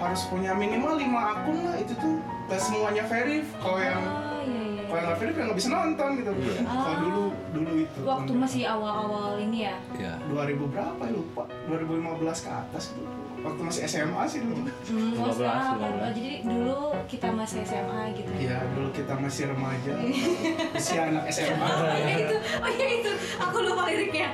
harus 0.02 0.22
punya 0.26 0.52
minimal 0.52 0.94
lima 0.98 1.20
akun 1.38 1.58
lah. 1.62 1.76
Itu 1.78 1.94
tuh 1.98 2.18
gak 2.50 2.60
semuanya 2.60 3.04
verif. 3.06 3.46
Kalau 3.62 3.78
yang 3.78 4.02
ah 4.02 4.42
iya 4.42 4.62
iya 4.74 4.82
kalau 4.82 4.98
yang 4.98 5.06
nggak 5.08 5.18
verif 5.24 5.34
ya 5.34 5.42
nggak 5.48 5.58
bisa 5.58 5.68
nonton 5.72 6.08
gitu. 6.20 6.30
Iya. 6.36 6.60
kalau 6.68 6.96
dulu 7.00 7.24
dulu 7.54 7.72
itu 7.80 7.98
waktu 8.04 8.32
masih 8.36 8.62
awal-awal 8.68 9.30
ini 9.40 9.58
ya. 9.70 9.76
ya 9.96 10.14
2000 10.28 10.72
berapa 10.72 11.02
ya 11.06 11.12
lupa. 11.14 11.42
2015 11.70 12.44
ke 12.44 12.50
atas 12.50 12.84
dulu 12.92 13.31
waktu 13.42 13.60
masih 13.60 13.82
SMA 13.84 14.22
sih 14.24 14.40
dulu 14.40 14.62
Hmm, 14.84 15.12
oh, 15.14 15.26
15, 15.26 15.34
sekarang 15.34 15.66
apa? 15.68 15.84
15. 15.84 15.92
Oh, 15.92 16.10
jadi 16.12 16.24
dulu 16.42 16.78
kita 17.04 17.28
masih 17.30 17.60
SMA 17.62 18.00
gitu. 18.12 18.30
Iya 18.36 18.56
dulu 18.68 18.88
kita 18.90 19.14
masih 19.16 19.42
remaja 19.48 19.92
masih 20.74 20.96
anak 21.00 21.24
SMA 21.28 21.66
Oh 21.66 21.96
iya 21.98 22.14
itu, 22.20 22.36
oh 22.56 22.70
iya 22.70 22.86
itu, 22.96 23.10
aku 23.36 23.56
lupa 23.60 23.82
liriknya. 23.84 24.28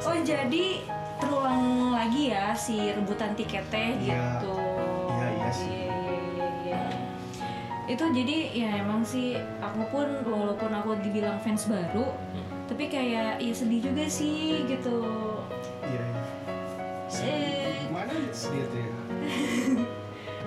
Oh 0.00 0.16
jadi 0.18 0.64
terulang 1.16 1.62
lagi 1.92 2.22
ya 2.28 2.50
si 2.52 2.90
rebutan 2.90 3.32
tiketnya 3.32 3.94
Iya. 3.94 4.20
gitu. 4.34 4.54
Iya, 5.12 5.28
iya 5.30 5.50
sih. 5.50 5.70
Iya, 5.70 5.86
iya, 5.86 6.16
iya, 6.34 6.48
iya. 6.64 6.82
Itu 7.84 8.04
jadi 8.08 8.36
ya 8.50 8.70
emang 8.78 9.02
sih 9.02 9.34
aku 9.58 9.82
pun 9.88 10.06
walaupun 10.24 10.70
aku 10.72 10.96
dibilang 10.98 11.36
fans 11.38 11.66
baru, 11.66 12.10
tapi 12.64 12.88
kayak 12.88 13.38
ya 13.38 13.52
sedih 13.52 13.82
juga 13.82 14.04
sih 14.04 14.64
gitu. 14.64 14.98
Sedih 18.42 18.64
tuh 18.66 18.78
ya. 18.80 18.90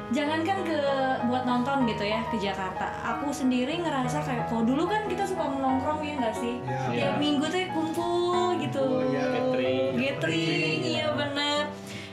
Jangankan 0.05 0.61
ke 0.61 0.77
buat 1.25 1.49
nonton 1.49 1.89
gitu 1.89 2.05
ya 2.05 2.21
ke 2.29 2.37
Jakarta. 2.37 2.93
Aku 3.15 3.33
sendiri 3.33 3.81
ngerasa 3.81 4.21
kayak 4.21 4.45
kalau 4.47 4.61
dulu 4.61 4.85
kan 4.85 5.09
kita 5.09 5.25
suka 5.25 5.49
menongkrong 5.49 6.05
ya 6.05 6.13
nggak 6.21 6.35
sih? 6.37 6.61
Iya. 6.61 6.77
tiap 6.93 6.93
Iya. 6.93 7.17
minggu 7.17 7.45
tuh 7.49 7.59
kumpul 7.73 8.53
gitu. 8.61 8.83
Kumpul, 8.85 9.09
iya. 9.09 9.25
Gathering. 9.33 9.91
gathering 9.97 10.79
iya 10.85 11.07
bener. 11.09 11.61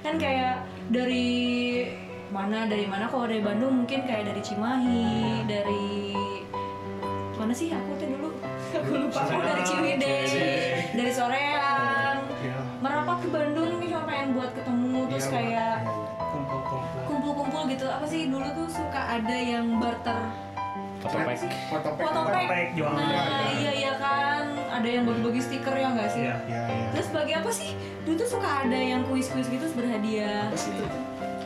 Kan 0.01 0.15
kayak 0.17 0.65
dari 0.89 1.85
mana 2.33 2.65
dari 2.65 2.89
mana? 2.89 3.12
Kalau 3.12 3.29
dari 3.29 3.45
Bandung 3.45 3.85
mungkin 3.85 4.09
kayak 4.09 4.25
dari 4.25 4.41
Cimahi 4.41 5.45
dari 5.45 6.17
mana 7.37 7.53
sih? 7.53 7.69
Aku 7.69 7.91
tuh 8.01 8.09
dulu 8.09 8.29
aku 8.81 8.93
lupa. 9.05 9.21
Aku 9.21 9.37
dari 9.37 9.62
Ciwidey 9.69 10.25
dari 10.97 11.12
Soreang. 11.12 12.19
Iya. 12.43 12.59
merapat 12.81 13.21
ke 13.21 13.29
Bandung 13.29 13.79
nih 13.79 13.93
cuma 13.93 14.03
pengen 14.03 14.29
buat 14.33 14.51
ketemu. 14.57 14.97
Terus 15.07 15.23
Iya, 15.23 15.31
kayak 15.31 15.72
gitu 17.66 17.87
apa 17.87 18.04
sih 18.04 18.26
dulu 18.26 18.47
tuh 18.52 18.69
suka 18.69 19.00
ada 19.19 19.37
yang 19.37 19.78
barter 19.78 20.19
foto 21.02 21.19
pack 21.19 21.38
foto 21.66 21.88
pack 21.92 22.04
foto 22.07 22.19
apa? 22.23 22.31
pack 22.31 22.47
pack 22.47 22.66
jual 22.75 22.95
nah 22.95 23.02
Iya, 23.02 23.23
iya. 23.23 23.50
iya 23.52 23.73
iya 23.75 23.92
kan 23.99 24.45
ada 24.71 24.88
yang 24.88 25.02
bagi-bagi 25.02 25.40
stiker 25.42 25.75
ya 25.75 25.88
nggak 25.90 26.09
sih 26.11 26.23
Iya. 26.25 26.37
Iya, 26.47 26.62
iya. 26.64 26.88
terus 26.95 27.09
bagi 27.11 27.33
apa 27.35 27.50
sih 27.50 27.71
dulu 28.02 28.14
tuh 28.19 28.28
suka 28.31 28.49
ada 28.62 28.78
yang 28.78 29.02
kuis-kuis 29.07 29.47
gitu 29.47 29.66
berhadiah 29.75 30.47
Apa 30.47 30.57
sih 30.57 30.71
itu? 30.73 30.87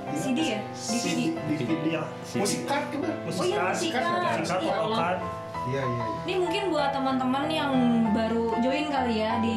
Iya. 0.06 0.14
CD 0.16 0.38
ya? 0.40 0.60
DVD? 0.70 1.20
DVD. 1.50 1.84
Iya. 1.84 2.02
Musik 2.40 2.60
card 2.64 2.84
juga. 2.88 3.10
Oh 3.26 3.44
iya, 3.44 3.58
musik 3.68 3.90
card. 3.92 4.38
musik 4.40 4.60
card 4.94 5.20
Ya. 5.66 5.82
Iya, 5.82 5.82
iya. 5.82 6.04
ini 6.24 6.34
mungkin 6.38 6.62
buat 6.70 6.94
teman-teman 6.94 7.50
yang 7.50 7.72
baru 8.14 8.54
join 8.62 8.86
kali 8.86 9.18
ya 9.18 9.34
di 9.42 9.56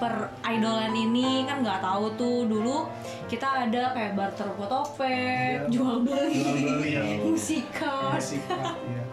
per 0.00 0.32
idolan 0.48 0.96
ini 0.96 1.44
kan 1.44 1.60
nggak 1.60 1.84
tahu 1.84 2.04
tuh 2.16 2.48
dulu 2.48 2.88
kita 3.28 3.68
ada 3.68 3.92
kayak 3.92 4.16
barter 4.16 4.48
fotopack, 4.56 5.68
Iya. 5.68 5.70
jual 5.70 6.02
beli, 6.02 6.40
Jual 6.40 6.56
beli, 6.56 6.88
ya. 6.96 7.02
iya. 8.90 9.04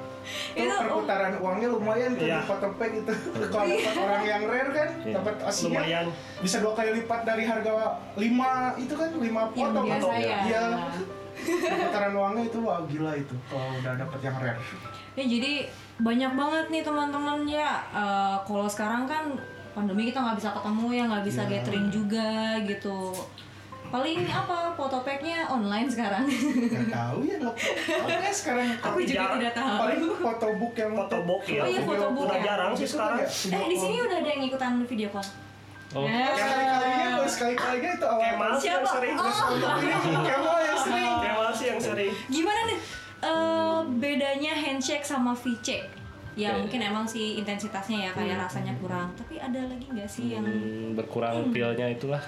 Itu, 0.58 0.74
oh. 0.74 0.80
perputaran 0.82 1.40
uangnya 1.40 1.68
lumayan 1.72 2.12
tuh 2.18 2.26
Iya. 2.26 2.42
di 2.42 2.48
foto 2.50 2.68
pack 2.76 2.92
itu. 2.98 3.14
Kalau 3.48 3.64
dapat 3.68 3.96
orang 4.00 4.24
yang 4.26 4.44
rare 4.48 4.72
kan, 4.74 4.90
Iya. 5.04 5.14
dapat 5.20 5.36
aslinya 5.44 5.80
lumayan 5.84 6.06
bisa 6.42 6.56
dua 6.64 6.74
kali 6.74 6.90
lipat 7.04 7.22
dari 7.24 7.44
harga 7.46 7.72
lima 8.18 8.52
itu 8.76 8.94
kan 8.96 9.10
lima 9.20 9.42
Yang 9.54 9.72
foto 9.76 10.10
ya. 10.16 10.38
Iya. 10.48 10.64
Perputaran 11.38 12.14
uangnya 12.18 12.44
itu 12.50 12.58
wah 12.66 12.82
gila 12.90 13.12
itu 13.14 13.36
kalau 13.46 13.70
udah 13.78 13.94
dapat 13.94 14.20
yang 14.26 14.36
rare. 14.42 14.60
Ya 15.14 15.24
jadi 15.26 15.54
banyak 16.02 16.32
banget 16.34 16.66
nih 16.74 16.82
teman-teman 16.82 17.40
ya. 17.46 17.72
Eh, 17.94 18.38
kalau 18.42 18.66
sekarang 18.66 19.06
kan 19.06 19.38
pandemi 19.78 20.04
kita 20.06 20.20
nggak 20.20 20.38
bisa 20.38 20.50
ketemu 20.52 20.88
ya 20.90 21.04
nggak 21.06 21.24
bisa 21.24 21.42
Iya. 21.44 21.52
gathering 21.54 21.88
juga 21.88 22.30
gitu. 22.64 22.98
Paling 23.88 24.20
apa 24.28 24.76
fotopacknya 24.76 25.48
online 25.48 25.88
sekarang. 25.88 26.28
Gak 26.28 26.92
tahu 26.92 27.24
ya 27.24 27.40
lo. 27.40 27.56
Makanya 27.56 28.34
sekarang 28.34 28.68
Aku 28.76 29.00
juga 29.00 29.16
Jarang. 29.16 29.34
tidak 29.38 29.54
tahu. 29.54 29.76
paling 29.80 30.02
photobook 30.20 30.74
yang 30.76 30.92
Fotobook, 30.92 31.42
ya. 31.48 31.62
Oh 31.62 31.68
iya, 31.68 31.82
photobook 31.82 32.26
udah 32.28 32.36
ya. 32.36 32.44
jarang 32.44 32.72
sih 32.74 32.84
sekarang 32.84 33.18
ya, 33.18 33.28
eh 33.30 33.66
di 33.66 33.78
sini 33.78 33.98
udah 34.02 34.18
ada 34.18 34.30
yang 34.30 34.44
ikutan 34.44 34.72
video 34.84 35.08
call. 35.08 35.24
oh 35.90 36.04
yang 36.04 36.36
sekali-kalinya 36.36 37.08
baru 37.16 37.30
sekali-kalinya 37.30 37.92
itu 37.94 38.06
awal 38.06 38.20
Kemal 38.28 38.52
sih 38.52 38.68
yang 38.68 38.84
Siapa? 38.84 38.92
sering 38.92 39.16
Oh. 39.16 39.24
Kemal 40.28 40.58
yang 40.60 40.80
sering 40.82 41.14
Kemal 41.16 41.50
sih 41.54 41.66
yang 41.66 41.80
sering 41.80 42.12
Gimana 42.28 42.60
nih 42.68 42.80
eh, 43.24 43.78
bedanya 43.96 44.54
handshake 44.54 45.06
sama 45.06 45.32
VC? 45.32 45.88
Ya 46.38 46.54
Oke. 46.54 46.60
mungkin 46.62 46.82
emang 46.86 47.02
sih 47.04 47.36
intensitasnya 47.36 47.98
ya 48.00 48.12
kayak 48.14 48.38
rasanya 48.40 48.70
kurang. 48.78 49.10
Tapi 49.12 49.36
ada 49.38 49.58
lagi 49.60 49.86
nggak 49.88 50.06
sih 50.06 50.32
yang 50.32 50.46
Hmm, 50.46 50.94
berkurang 50.94 51.50
pilnya 51.50 51.88
itulah. 51.88 52.22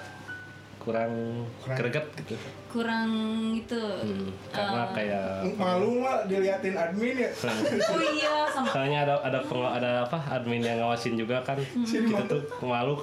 Kurang 0.76 1.12
Kurang. 1.60 1.76
greget 1.76 2.06
gitu. 2.18 2.34
Kurang 2.66 3.08
itu? 3.52 3.76
Hmm, 3.76 4.26
karena 4.48 4.82
Eh, 4.82 4.88
kayak 4.96 5.26
malu 5.54 6.00
nggak 6.00 6.26
diliatin 6.26 6.74
admin 6.74 7.16
ya. 7.18 7.30
Oh 7.92 8.00
iya 8.00 8.34
sama. 8.48 8.66
Soalnya 8.66 8.98
ada 9.04 9.14
ada 9.20 9.38
peng- 9.40 9.68
ada 9.70 9.90
apa 10.02 10.18
admin 10.32 10.58
yang 10.60 10.80
ngawasin 10.80 11.14
juga 11.14 11.38
kan. 11.40 11.60
Sini, 11.80 12.08
kita 12.08 12.24
tuh 12.26 12.40
malu 12.62 12.96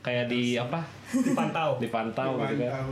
kayak 0.00 0.26
di 0.26 0.56
apa? 0.56 0.80
Dipantau. 1.12 1.76
Dipantau 1.78 2.30
gitu 2.42 2.64
kan. 2.64 2.82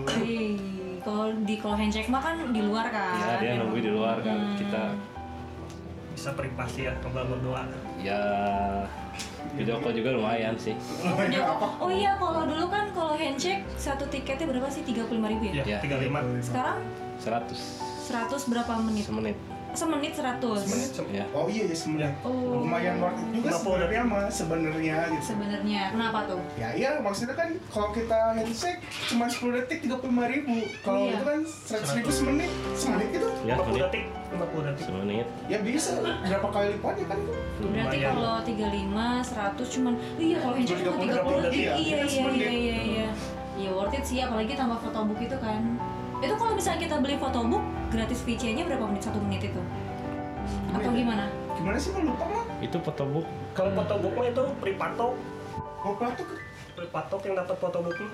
Kalau 1.01 1.27
di 1.41 1.55
kalau 1.57 1.75
handshake 1.75 2.07
mah 2.07 2.21
kan 2.21 2.37
di 2.47 2.61
luar 2.61 2.87
kan. 2.87 3.17
ya 3.19 3.35
dia 3.41 3.53
nunggu 3.57 3.81
di 3.81 3.89
luar 3.89 4.21
kan. 4.21 4.37
Hmm. 4.39 4.55
kita 4.55 4.83
bisa 6.21 6.37
privasi 6.37 6.85
ya 6.85 6.93
ngobrol 7.01 7.33
berdua 7.33 7.65
ya 7.97 8.21
video 9.57 9.81
call 9.81 9.97
juga 9.97 10.13
lumayan 10.13 10.53
sih 10.55 10.77
Oh. 11.01 11.17
Oh 11.81 11.91
iya, 11.91 12.13
kalau 12.21 12.45
dulu 12.45 12.69
kan 12.69 12.93
kalau 12.93 13.17
handshake 13.17 13.65
satu 13.75 14.05
tiketnya 14.07 14.45
berapa 14.47 14.69
sih? 14.69 14.85
35.000 14.85 15.17
ribu 15.17 15.45
ya? 15.49 15.53
Ya. 15.57 15.65
ya 15.67 15.79
tiga 15.81 15.97
lima 15.97 16.21
Sekarang 16.45 16.85
100 17.17 17.57
100 18.37 18.53
berapa 18.53 18.73
menit? 18.85 19.09
semenit 19.09 19.39
Semenit 19.71 20.13
100. 20.13 20.45
Semenit. 20.61 20.91
ya 21.09 21.25
oh 21.33 21.47
iya 21.47 21.65
ya 21.65 21.73
sebenarnya 21.73 22.13
Oh. 22.21 22.61
lumayan 22.61 23.01
worth 23.01 23.17
it 23.17 23.29
juga 23.33 23.49
50 23.49 23.57
sebenarnya 23.57 24.03
mah 24.05 24.25
sebenarnya 24.29 24.97
gitu 25.09 25.25
Sebenarnya 25.25 25.83
kenapa 25.89 26.19
tuh? 26.29 26.41
ya 26.55 26.69
iya 26.75 26.91
maksudnya 27.01 27.33
kan 27.33 27.49
kalau 27.71 27.89
kita 27.91 28.21
handshake 28.37 28.83
cuma 29.09 29.25
10 29.25 29.57
detik 29.57 29.79
35 29.87 30.05
ribu 30.29 30.55
kalau 30.85 31.01
Iya. 31.01 31.17
itu 31.17 31.25
kan 31.25 31.41
100 31.81 31.97
ribu 31.97 32.11
semenit 32.13 32.51
semenit 32.77 33.09
gitu 33.09 33.29
ya 33.43 33.57
50 33.57 33.65
semenit 33.65 33.81
detik 33.81 34.05
50 34.31 34.67
detik 34.71 34.85
semenit 34.87 35.27
ya 35.51 35.59
bisa 35.61 35.99
berapa 36.03 36.49
kali 36.55 36.67
lipatnya 36.79 37.05
kan 37.11 37.19
itu 37.19 37.33
Berarti 37.61 37.97
Lumayan. 37.99 38.15
kalau 38.15 38.35
35 38.47 39.67
100 39.67 39.75
cuman 39.75 39.95
iya 40.17 40.37
kalau 40.39 40.55
handshake 40.55 40.83
cuma 40.87 41.03
30 41.03 41.11
30 41.11 41.45
detik. 41.45 41.59
iya. 41.59 41.73
Iya 41.75 41.99
iya 41.99 42.05
iya 42.07 42.31
iya 42.31 42.51
iya. 42.55 42.77
iya. 42.81 43.11
Ya 43.61 43.71
worth 43.77 43.93
it 43.93 44.05
sih 44.07 44.23
apalagi 44.23 44.55
tambah 44.57 44.79
photobook 44.81 45.19
itu 45.21 45.37
kan. 45.37 45.61
Itu 46.23 46.35
kalau 46.39 46.53
misalnya 46.57 46.81
kita 46.87 46.97
beli 47.03 47.17
photobook 47.21 47.61
gratis 47.93 48.23
VC-nya 48.25 48.65
berapa 48.65 48.85
menit? 48.89 49.03
Satu 49.05 49.19
menit 49.21 49.51
itu? 49.51 49.63
Atau 50.73 50.91
gimana? 50.95 51.29
gimana 51.61 51.77
sih 51.77 51.93
mau 51.93 52.01
lupa 52.09 52.25
mah 52.25 52.45
itu 52.65 52.77
fotobook 52.81 53.27
kalau 53.53 53.71
fotobook 53.77 54.13
mah 54.17 54.27
itu 54.33 54.45
pripatok 54.65 55.13
mau 55.85 55.93
tuh 55.93 56.27
pripatok 56.73 57.21
yang 57.29 57.35
dapat 57.37 57.57
fotobooknya 57.61 58.09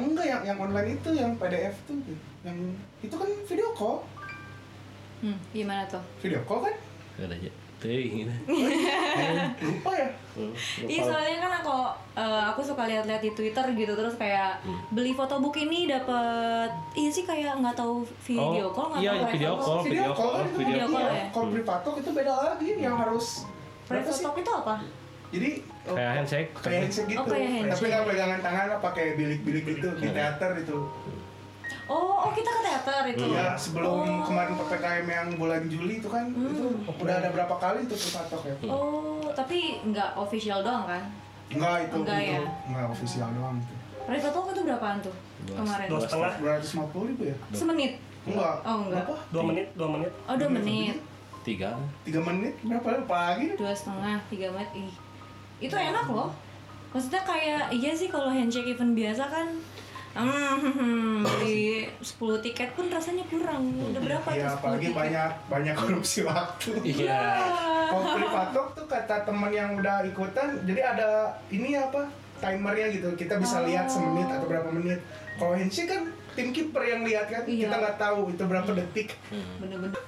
enggak 0.00 0.24
yang 0.24 0.42
yang 0.48 0.58
online 0.64 0.96
itu 0.96 1.12
yang 1.12 1.36
PDF 1.36 1.76
tuh 1.84 2.00
yang 2.40 2.56
itu 3.04 3.12
kan 3.12 3.28
video 3.44 3.68
call 3.76 4.00
Hmm, 5.20 5.36
gimana 5.50 5.84
tuh? 5.84 6.00
video 6.18 6.40
call 6.42 6.60
kan 6.62 6.74
gak 7.14 7.26
ada 7.26 7.36
aja 7.36 7.50
Teuing, 7.76 8.12
gitu. 8.20 8.32
lupa 9.66 9.92
ya 9.94 10.08
Hmm, 10.30 10.54
Iya 10.80 11.02
soalnya 11.02 11.36
kan 11.38 11.52
aku 11.58 11.74
eh, 12.14 12.42
aku 12.46 12.60
suka 12.62 12.86
lihat-lihat 12.86 13.18
di 13.18 13.32
Twitter 13.32 13.66
gitu 13.74 13.92
terus 13.92 14.14
kayak 14.14 14.62
beli 14.90 15.10
fotobook 15.10 15.52
ini 15.54 15.84
dapat 15.84 16.70
iya 16.94 17.10
sih 17.10 17.24
kayak 17.24 17.58
nggak 17.58 17.74
tahu 17.74 18.06
video 18.22 18.64
Oh, 18.64 18.70
call 18.70 18.86
nggak 18.90 19.00
iya, 19.02 19.10
tahu 19.12 19.26
video 19.28 19.52
call. 19.52 19.64
photo. 19.74 19.82
video 19.82 20.10
call 20.10 20.30
kan 20.30 20.44
call, 20.46 20.56
video 20.56 20.86
call 20.86 21.02
iya. 21.02 21.10
ya? 21.10 21.24
kalau 21.28 21.46
privatok 21.50 21.94
itu 21.98 22.10
beda 22.12 22.32
lagi 22.32 22.68
yang 22.78 22.96
harus 22.96 23.26
Private 23.82 24.20
talk 24.22 24.36
itu 24.38 24.50
apa? 24.54 24.74
jadi 25.30 25.50
oh, 25.84 25.94
kayak 25.94 26.12
handshake 26.16 26.50
kayak 26.54 26.80
handshake 26.80 27.08
gitu 27.08 27.18
Oh, 27.18 27.26
kayak 27.26 27.48
handshake. 27.50 27.72
tapi 27.72 27.84
nggak 27.88 28.04
pegangan 28.06 28.40
tangan 28.40 28.68
apa 28.72 28.88
kayak 28.92 29.12
bilik-bilik 29.16 29.64
gitu 29.68 29.88
di 29.96 30.08
teater 30.10 30.50
itu 30.54 30.78
Oh, 31.90 32.22
oh 32.22 32.30
kita 32.30 32.46
ke 32.48 32.60
teater 32.62 33.02
itu. 33.08 33.24
Iya, 33.28 33.50
sebelum 33.52 33.98
Oh. 33.98 34.22
kemarin 34.22 34.54
ppkm 34.54 35.06
yang 35.06 35.28
bulan 35.34 35.66
Juli 35.66 35.98
itu 35.98 36.06
kan 36.06 36.30
itu 36.30 36.70
udah 36.86 37.14
ada 37.16 37.28
berapa 37.28 37.50
kali 37.52 37.82
itu 37.82 37.92
privatok 37.92 38.42
ya 38.44 38.54
Oh, 38.64 39.26
tapi 39.32 39.58
nggak 39.84 40.14
official 40.14 40.62
doang 40.62 40.86
kan? 40.86 41.02
enggak 41.50 41.82
itu 41.84 41.96
Enggak 41.98 42.18
itu 42.20 42.30
ya? 42.32 42.42
enggak 42.64 42.86
ofisial 42.88 43.28
doang 43.32 43.58
itu 43.58 43.74
Private 44.00 44.30
talk 44.32 44.46
itu 44.48 44.62
berapaan 44.62 44.96
tuh 45.00 45.14
kemarin? 45.48 45.86
dua 45.88 45.98
setengah 46.00 46.32
dua 46.36 46.50
ratus 46.56 46.70
lima 46.72 46.86
puluh 46.88 47.06
ribu 47.10 47.22
ya 47.26 47.36
Semenit. 47.50 47.92
enggak 48.22 48.54
Oh, 48.62 48.76
enggak. 48.80 49.02
berapa 49.02 49.14
dua 49.28 49.42
menit 49.44 49.66
dua 49.74 49.88
menit 49.90 50.12
Oh, 50.24 50.34
dua 50.36 50.48
menit. 50.48 50.94
tiga 51.42 51.70
tiga 52.00 52.20
menit 52.20 52.54
berapa 52.62 52.86
lupa 52.96 53.18
lagi 53.28 53.50
Dua 53.56 53.72
setengah, 53.72 54.22
tiga 54.28 54.46
menit. 54.48 54.70
Ih, 54.78 54.92
itu 55.60 55.74
enak 55.74 56.06
loh. 56.06 56.30
Maksudnya 56.90 57.22
kayak 57.24 57.62
iya 57.72 57.90
sih 57.92 58.06
kalau 58.06 58.28
handshake 58.28 58.66
event 58.68 58.94
biasa 58.94 59.24
kan 59.24 59.46
Hmm, 60.10 61.22
beli 61.38 61.86
10 61.96 62.10
tiket 62.42 62.74
pun 62.74 62.86
rasanya 62.86 63.22
kurang. 63.24 63.62
Udah 63.84 64.00
berapa 64.00 64.28
ya 64.30 64.50
tuh 64.50 64.50
10 64.50 64.58
apalagi 64.58 64.82
tiket? 64.84 64.98
banyak 64.98 65.30
banyak 65.46 65.76
korupsi 65.76 66.18
waktu 66.22 66.70
Iya. 66.82 67.22
kalau 67.86 68.04
beli 68.14 68.26
patok 68.28 68.66
tuh 68.72 68.86
kata 68.86 69.16
teman 69.22 69.50
yang 69.50 69.70
udah 69.76 70.02
ikutan 70.02 70.62
jadi 70.62 70.80
ada 70.88 71.10
ini 71.48 71.74
apa 71.74 72.10
timernya 72.36 72.86
gitu 72.88 73.14
kita 73.14 73.36
bisa 73.36 73.62
lihat 73.62 73.86
semenit 73.86 74.26
atau 74.26 74.46
berapa 74.46 74.70
menit 74.70 74.98
kalau 75.36 75.52
handshake 75.52 75.86
kan 75.86 76.02
tim 76.32 76.50
kiper 76.50 76.80
yang 76.80 77.02
lihat 77.02 77.26
kan 77.26 77.42
Iya. 77.44 77.66
kita 77.66 77.74
nggak 77.76 77.96
tahu 77.96 78.30
itu 78.30 78.42
berapa 78.42 78.70
detik 78.72 79.14
Bener-bener. 79.58 79.98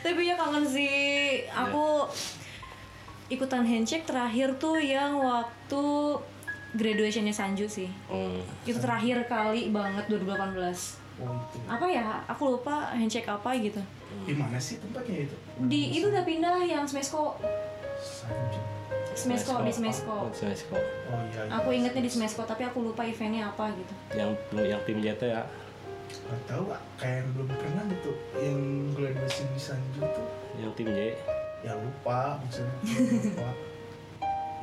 Tapi 0.00 0.20
ya 0.24 0.34
kangen 0.34 0.62
sih. 0.64 0.94
Aku 1.48 2.06
ikutan 3.26 3.62
handshake 3.62 4.02
terakhir 4.04 4.54
tuh 4.56 4.76
yang 4.76 5.16
waktu 5.16 5.82
graduationnya 6.74 7.34
Sanju 7.34 7.66
sih. 7.70 7.88
Hmm. 8.10 8.42
Itu 8.66 8.78
terakhir 8.82 9.24
kali 9.30 9.70
banget 9.70 10.04
2018. 10.10 11.02
oh 11.22 11.30
itu 11.30 11.56
Apa 11.70 11.86
ya? 11.86 12.20
Aku 12.26 12.58
lupa 12.58 12.90
handshake 12.90 13.30
apa 13.30 13.54
gitu. 13.58 13.80
di 14.14 14.30
mana 14.30 14.54
sih 14.62 14.78
tempatnya 14.78 15.26
itu 15.26 15.36
Di 15.66 15.98
itu 15.98 16.06
udah 16.06 16.22
pindah 16.22 16.62
yang 16.62 16.86
Smesco. 16.86 17.34
Sanju. 17.98 18.60
Smesco 19.14 19.62
di 19.62 19.70
Smesco. 19.74 20.26
Oh, 20.26 20.30
Smesco. 20.30 20.74
oh 20.78 21.20
iya 21.34 21.42
iya. 21.46 21.50
Aku 21.58 21.70
ingetnya 21.74 22.02
di 22.02 22.10
Smesco 22.10 22.42
tapi 22.46 22.62
aku 22.66 22.82
lupa 22.82 23.02
eventnya 23.06 23.50
apa 23.50 23.74
gitu. 23.74 23.94
Yang 24.14 24.30
yang 24.54 24.82
tim 24.86 24.98
tuh 25.02 25.28
ya, 25.30 25.42
nggak 26.24 26.40
tahu 26.46 26.64
ah, 26.70 26.80
kayak 26.96 27.20
yang 27.20 27.28
belum 27.36 27.48
pernah 27.52 27.84
gitu 27.90 28.12
yang 28.38 28.60
graduasi 28.94 29.42
di 29.50 29.60
Sanju 29.60 30.00
tuh 30.02 30.26
yang 30.60 30.72
tim 30.78 30.88
J. 30.88 31.18
ya 31.64 31.72
lupa 31.76 32.38
maksudnya 32.40 32.74
lupa 33.24 33.50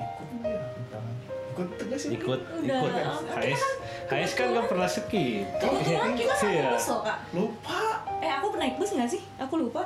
ikut 0.02 0.28
nggak 0.42 0.52
ya 0.52 0.68
lupa 0.74 0.98
ikut 1.52 1.68
tegas 1.76 2.00
sih 2.02 2.10
Ikut, 2.14 2.40
Udah. 2.40 2.80
ikut. 2.80 2.92
Hais, 3.32 3.62
Hais 4.08 4.32
kan 4.34 4.48
gak 4.50 4.66
pernah 4.66 4.88
skip. 4.88 5.46
Kebetulan 5.54 6.12
kita 6.14 6.34
sama 6.34 6.50
Iya. 6.50 6.70
bus 6.72 6.86
loh 6.88 7.02
kak. 7.02 7.18
lupa 7.32 7.80
Eh 8.18 8.32
aku 8.32 8.46
pernah 8.50 8.64
naik 8.64 8.76
bus 8.78 8.90
nggak 8.92 9.10
sih? 9.10 9.22
Aku 9.38 9.56
lupa. 9.58 9.84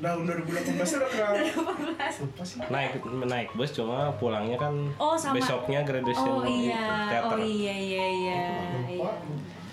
tahun 0.00 0.24
2018 0.24 0.80
udah 0.96 1.10
kenal 1.10 1.32
lupa 1.36 2.42
sih 2.42 2.56
Naik 2.64 2.90
naik 3.04 3.52
bus 3.52 3.68
cuma 3.70 4.08
pulangnya 4.14 4.56
kan 4.56 4.72
Oh, 4.96 5.12
sama. 5.12 5.36
besoknya 5.36 5.84
graduation 5.84 6.24
Oh 6.30 6.40
itu, 6.40 6.72
iya, 6.72 6.88
teater. 7.12 7.36
oh 7.36 7.38
iya 7.38 7.74
iya 7.76 8.06
iya. 8.08 8.42
lupa 8.80 9.12
iya. 9.12 9.12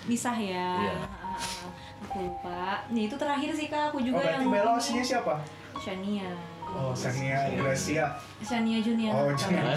Misah 0.04 0.36
ya. 0.36 0.68
Iya. 0.78 0.94
Ah, 1.00 1.32
ah, 1.32 1.68
Aku 2.04 2.16
lupa. 2.22 2.60
Nah 2.86 3.00
itu 3.00 3.16
terakhir 3.16 3.50
sih 3.50 3.66
kak. 3.66 3.88
Aku 3.88 3.96
oh 3.96 4.02
juga 4.02 4.20
berarti 4.20 4.36
yang 4.38 4.52
Bella 4.52 4.72
aslinya 4.74 5.04
siapa 5.06 5.34
Shania. 5.74 6.28
Oh 6.70 6.92
Sania 6.92 7.48
Gracia. 7.52 8.04
Shania 8.38 8.78
Junior. 8.78 9.12
oh 9.12 9.30
jangan 9.32 9.72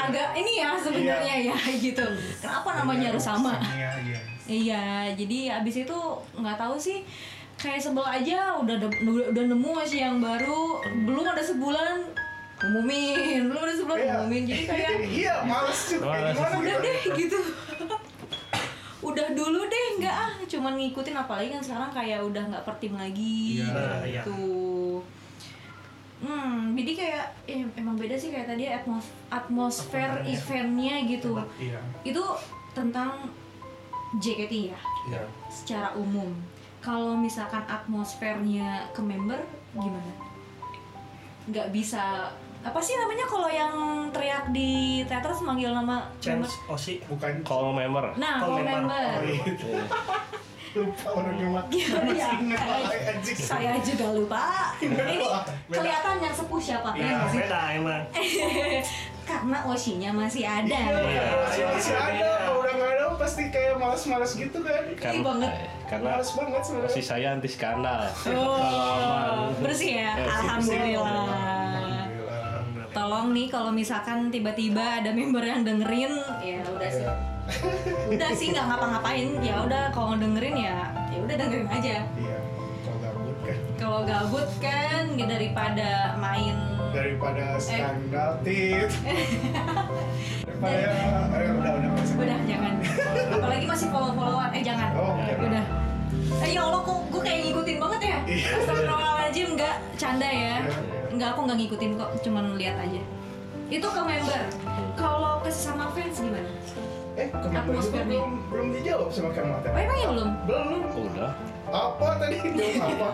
Agak 0.00 0.28
ini 0.34 0.52
ya 0.58 0.74
sebenarnya 0.74 1.34
ya 1.44 1.56
gitu. 1.86 2.04
Kenapa 2.38 2.70
namanya 2.76 3.10
harus 3.10 3.22
sama? 3.22 3.54
Sania 3.58 3.90
iya. 4.00 4.18
Iya, 4.48 4.84
jadi 5.12 5.60
abis 5.60 5.84
itu 5.84 5.98
nggak 6.34 6.56
tahu 6.56 6.72
sih 6.74 7.04
kayak 7.54 7.76
sebel 7.76 8.00
aja 8.00 8.56
udah 8.56 8.80
udah, 8.80 8.90
udah 9.28 9.44
nemu 9.44 9.70
masih 9.74 10.00
yang 10.00 10.16
baru. 10.18 10.80
Belum 11.04 11.20
ada 11.22 11.42
sebulan 11.42 12.00
umumin. 12.58 13.44
Belum 13.44 13.60
ada 13.60 13.74
sebulan 13.74 13.98
Iya. 14.00 14.12
umumin. 14.16 14.42
Jadi 14.44 14.62
kayak 14.64 14.90
iya 15.20 15.34
males 15.44 15.80
juga. 15.86 16.32
Udah 16.32 16.58
gitu? 16.64 16.80
deh 16.80 16.98
gitu. 17.14 17.38
Udah 18.98 19.26
dulu 19.30 19.60
deh 19.62 19.86
nggak 20.00 20.16
ah. 20.16 20.32
Cuman 20.42 20.74
ngikutin 20.74 21.12
apalagi 21.14 21.52
kan 21.52 21.60
sekarang 21.60 21.90
kayak 21.92 22.24
udah 22.24 22.42
nggak 22.48 22.64
per 22.64 22.74
tim 22.80 22.96
lagi 22.96 23.60
Iya, 23.60 23.68
iya. 24.02 24.22
gitu 24.24 24.32
hmm 26.18 26.74
jadi 26.74 26.92
kayak 26.94 27.26
eh, 27.46 27.62
emang 27.74 27.94
beda 27.94 28.14
sih 28.14 28.30
kayak 28.30 28.48
tadi 28.48 28.64
atmos 28.66 29.06
atmosfer 29.28 30.22
eventnya 30.24 31.04
gitu. 31.04 31.38
Iya. 31.58 31.78
Itu 32.02 32.22
tentang 32.72 33.30
JKT 34.16 34.72
ya? 34.72 34.78
Iya. 35.10 35.22
Secara 35.46 35.92
umum. 35.94 36.32
Kalau 36.78 37.12
misalkan 37.12 37.60
atmosfernya 37.66 38.88
ke 38.90 39.02
member 39.02 39.42
gimana? 39.74 40.12
Nggak 41.50 41.68
bisa 41.70 42.32
apa 42.58 42.80
sih 42.82 42.98
namanya 42.98 43.22
kalau 43.22 43.46
yang 43.46 43.72
teriak 44.10 44.50
di 44.50 45.02
teater 45.06 45.30
memanggil 45.42 45.70
nama 45.70 46.10
member? 46.10 46.18
Chance 46.18 46.54
Osi 46.66 46.94
bukan. 47.06 47.42
Call 47.42 47.70
member. 47.70 48.14
nah 48.16 48.42
Call 48.42 48.58
kalau 48.58 48.58
member. 48.62 48.82
member. 48.82 49.06
Oh 49.18 49.46
itu 49.46 49.68
lupa 50.84 51.08
orang 51.10 51.36
yang 51.40 51.52
mati 51.56 51.80
Gimana 51.80 52.12
ya? 52.12 52.28
ingat 52.38 52.60
lah 52.60 52.78
anjing 53.08 53.38
saya 53.40 53.72
juga 53.80 54.06
lupa 54.14 54.67
ini 54.80 55.16
kelihatan 55.68 56.16
yang 56.18 56.32
sepuh 56.32 56.60
siapa 56.60 56.88
Iya, 56.92 57.04
ya 57.04 57.18
sih 57.24 57.38
beda 57.40 57.60
emang. 57.72 58.02
karena 59.28 59.58
Oshinya 59.62 60.10
masih 60.10 60.42
ada 60.42 60.80
Iya, 60.96 61.24
masih 61.38 61.62
masih 61.66 61.94
ada. 61.94 62.28
Kalau 62.40 62.58
udah 62.60 62.72
nggak 62.74 62.90
ada 62.90 63.04
pasti 63.18 63.42
kayak 63.48 63.74
malas-malas 63.76 64.32
gitu 64.32 64.58
kan. 64.58 64.82
Ih, 64.88 65.20
banget. 65.20 65.50
eh, 65.50 65.68
karena 65.84 66.08
Males 66.10 66.30
banget 66.30 66.62
sebenarnya. 66.62 66.90
si 66.90 67.02
saya 67.02 67.26
anti 67.32 67.48
skandal. 67.48 68.00
oh 68.28 69.50
bersih 69.58 69.92
ya 69.98 70.12
Bersih. 70.16 70.32
alhamdulillah 70.38 72.06
tolong 72.90 73.30
nih 73.30 73.46
kalau 73.46 73.70
misalkan 73.70 74.28
tiba-tiba 74.28 74.80
ada 74.98 75.10
member 75.10 75.40
yang 75.40 75.60
dengerin 75.62 76.12
ya 76.40 76.60
udah 76.66 76.90
sih 76.90 77.06
Iya. 77.48 78.04
udah 78.10 78.30
sih 78.30 78.46
nggak 78.50 78.64
ngapa-ngapain 78.66 79.28
ya 79.40 79.54
udah 79.58 79.88
kalau 79.88 80.12
dengerin 80.14 80.56
ya 80.58 80.76
ya 81.08 81.18
udah 81.18 81.36
dengerin 81.38 81.68
aja 81.70 81.96
kalau 83.88 84.04
gabut 84.04 84.44
kan 84.60 85.16
ya 85.16 85.24
daripada 85.24 85.88
main 86.20 86.52
daripada 86.92 87.56
skandal 87.56 88.36
tit. 88.44 88.84
daripada 90.60 90.76
eh, 91.32 91.48
udah 91.48 91.72
udah 91.72 91.90
udah. 91.96 92.20
udah 92.20 92.38
jangan 92.44 92.74
apalagi 93.32 93.64
masih 93.64 93.88
follow-followan 93.88 94.52
eh 94.52 94.60
jangan 94.60 94.92
Oh, 94.92 95.16
oke. 95.16 95.32
udah 95.40 95.64
eh 96.38 96.50
ya 96.52 96.60
Allah 96.60 96.80
kok 96.84 96.98
gue 97.08 97.20
kayak 97.24 97.40
ngikutin 97.42 97.76
banget 97.80 98.00
ya 98.02 98.18
Iya. 98.28 98.48
Astagfirullahaladzim 98.60 99.48
nggak 99.56 99.74
canda 99.96 100.28
ya 100.28 100.56
Iya. 100.60 100.76
nggak 101.10 101.28
aku 101.32 101.40
nggak 101.42 101.58
ngikutin 101.58 101.90
kok 101.96 102.10
cuman 102.20 102.44
lihat 102.60 102.76
aja 102.76 103.02
itu 103.68 103.86
ke 103.86 104.00
member 104.02 104.42
kalau 104.94 105.40
ke 105.40 105.48
sesama 105.48 105.88
fans 105.92 106.20
gimana 106.20 106.52
Eh, 107.16 107.26
kemarin 107.32 107.72
juga 107.74 108.00
belum 108.04 108.30
belum 108.46 108.66
dijawab 108.78 109.08
sama 109.10 109.32
Kang 109.32 109.48
Mata. 109.48 109.66
oh 109.66 109.80
emang 109.80 109.96
ya 109.96 110.08
belum 110.08 110.28
Belum. 110.44 110.80
Udah, 111.08 111.32
Apa 111.66 112.06
tadi? 112.20 112.36
Belum 112.44 112.78
apa? 112.92 113.08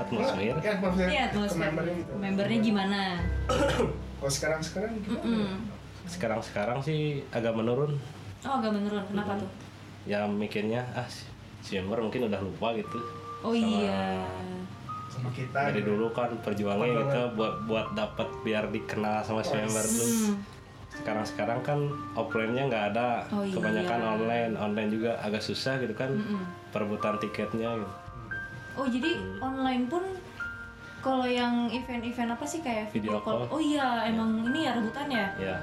Atmosfer. 0.00 0.40
Ya, 0.40 0.54
atmosfer. 0.56 1.06
Ke 1.06 1.18
atmosfer. 1.22 1.58
membernya 1.62 1.94
gitu. 1.96 2.12
Membernya 2.14 2.58
gimana? 2.60 3.00
Kalau 4.16 4.32
sekarang-sekarang 4.36 4.90
gimana? 4.98 5.22
Mm-mm. 5.22 5.48
Sekarang-sekarang 6.06 6.78
sih 6.80 7.00
agak 7.30 7.52
menurun. 7.52 7.94
Oh, 8.40 8.52
agak 8.56 8.72
menurun. 8.72 9.04
Kenapa 9.06 9.36
tuh? 9.36 9.50
Ya 10.02 10.24
mikirnya 10.24 10.80
ah 10.92 11.04
si 11.60 11.76
member 11.76 12.00
mungkin 12.00 12.26
udah 12.26 12.40
lupa 12.40 12.72
gitu. 12.72 12.98
Oh 13.40 13.52
Sama- 13.52 13.68
iya. 13.76 14.24
Sama 15.06 15.28
kita. 15.30 15.58
Dari 15.68 15.78
gitu. 15.78 15.92
dulu 15.92 16.06
kan 16.10 16.30
perjuangannya 16.40 16.88
Perjuangan. 16.94 17.06
kita 17.06 17.36
buat 17.36 17.54
buat 17.64 17.86
dapat 17.92 18.28
biar 18.40 18.64
dikenal 18.68 19.20
sama 19.20 19.40
si 19.40 19.52
Oh, 19.52 19.58
member 19.58 19.84
tuh. 19.84 20.08
Hmm. 20.08 20.36
Sekarang 20.90 21.22
sekarang 21.22 21.60
kan 21.60 21.78
offline-nya 22.12 22.66
nggak 22.66 22.84
ada, 22.90 23.22
Oh, 23.28 23.40
iya. 23.40 23.52
kebanyakan 23.52 24.00
online, 24.02 24.52
online 24.54 24.90
juga 24.90 25.14
agak 25.18 25.40
susah 25.40 25.78
gitu 25.78 25.92
kan. 25.92 26.10
Mm-mm. 26.10 26.42
Perebutan 26.68 27.14
tiketnya 27.16 27.76
gitu. 27.76 27.92
Oh, 28.72 28.86
jadi 28.86 29.10
online 29.38 29.84
pun 29.86 30.04
kalau 31.00 31.24
yang 31.24 31.66
event-event 31.66 32.30
apa 32.30 32.44
sih 32.44 32.60
kayak 32.60 32.92
Video 32.92 33.18
call. 33.18 33.48
Oh 33.48 33.56
iya, 33.56 34.04
emang 34.04 34.44
ini 34.44 34.64
ya 34.64 34.76
rebutan 34.76 35.08
ya? 35.08 35.26
Ya 35.36 35.56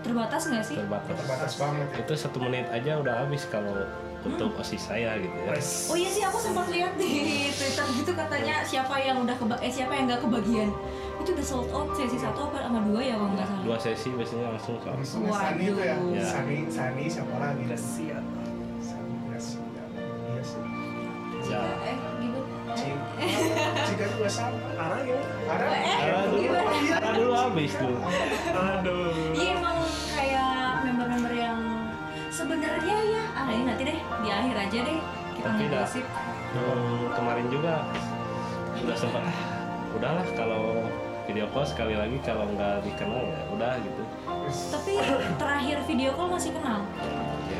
Terbatas 0.00 0.46
nggak 0.46 0.62
sih? 0.62 0.76
terbatas. 0.76 1.16
Terbatas 1.16 1.52
banget. 1.56 1.86
ya. 1.88 1.96
Itu 1.98 2.12
satu 2.14 2.36
menit 2.38 2.68
aja 2.68 3.00
udah 3.00 3.24
habis 3.24 3.48
kalau 3.48 3.72
untuk 4.20 4.52
Hmm. 4.52 4.60
osis 4.60 4.80
saya 4.84 5.16
gitu 5.16 5.32
ya. 5.34 5.52
Oh 5.88 5.96
iya 5.96 6.08
sih, 6.08 6.22
aku 6.22 6.38
sempat 6.38 6.68
lihat 6.68 6.92
di 6.94 7.12
Twitter 7.50 7.84
gitu 7.90 8.12
katanya 8.12 8.60
siapa 8.62 8.96
yang 8.96 9.20
udah 9.20 9.32
keba 9.32 9.56
eh 9.58 9.68
siapa 9.68 9.92
yang 9.92 10.04
nggak 10.06 10.20
kebagian. 10.20 10.68
Itu 11.18 11.32
udah 11.32 11.44
sold 11.44 11.68
out 11.70 11.88
sesi 11.92 12.16
satu 12.16 12.48
apa 12.48 12.62
sama 12.62 12.84
dua 12.84 13.00
ya 13.00 13.14
kalau 13.16 13.32
nggak 13.32 13.48
salah. 13.48 13.62
Dua 13.64 13.78
sesi 13.78 14.08
biasanya 14.12 14.46
langsung 14.50 14.76
soal. 14.78 14.94
Langsung 14.94 15.20
Sani 15.26 15.64
itu 15.64 15.80
ya. 15.80 15.94
Waduh. 15.96 16.12
Ya. 16.12 16.24
Sani, 16.24 16.56
Sani 16.68 17.04
siapa 17.06 17.34
lagi? 17.34 17.62
Gracia. 17.64 18.18
Sani 18.78 19.14
Gracia. 19.26 19.60
Iya 20.24 20.42
sih. 20.42 20.62
Ya. 21.44 21.60
Eh, 21.82 21.96
Cik. 23.24 23.84
Cika 23.88 24.04
juga 24.10 24.28
sama. 24.28 24.58
Arah 24.74 25.00
ya. 25.00 25.18
Ada. 25.46 25.64
Eh, 25.64 25.96
Karena 25.96 26.22
dulu, 26.26 26.42
karena 26.92 27.12
dulu 27.14 27.32
habis 27.34 27.72
tuh. 27.74 27.96
Aduh. 28.52 29.12
Iya 29.32 29.50
emang 29.56 29.78
kayak 30.10 30.52
member-member 30.82 31.32
yang 31.32 31.58
sebenarnya 32.28 32.96
ya 33.04 33.22
ah 33.32 33.46
ini 33.46 33.64
nanti 33.64 33.82
deh 33.84 33.98
di 33.98 34.28
akhir 34.28 34.56
aja 34.58 34.78
deh 34.82 34.98
kita 35.34 35.48
ngegosip. 35.50 36.04
Hmm, 36.54 37.02
kemarin 37.10 37.46
juga 37.48 37.74
udah 38.76 38.96
sempat 38.96 39.22
"Ah, 39.22 39.36
udahlah 39.90 40.26
kalau 40.34 40.64
video 41.24 41.46
call 41.48 41.64
sekali 41.64 41.94
lagi 41.94 42.16
kalau 42.20 42.44
nggak 42.46 42.82
dikenal 42.82 43.22
ya 43.22 43.40
udah 43.48 43.72
gitu 43.78 44.02
Tapi 44.68 44.92
terakhir 45.34 45.76
video 45.84 46.10
call 46.12 46.28
masih 46.30 46.52
kenal. 46.52 46.84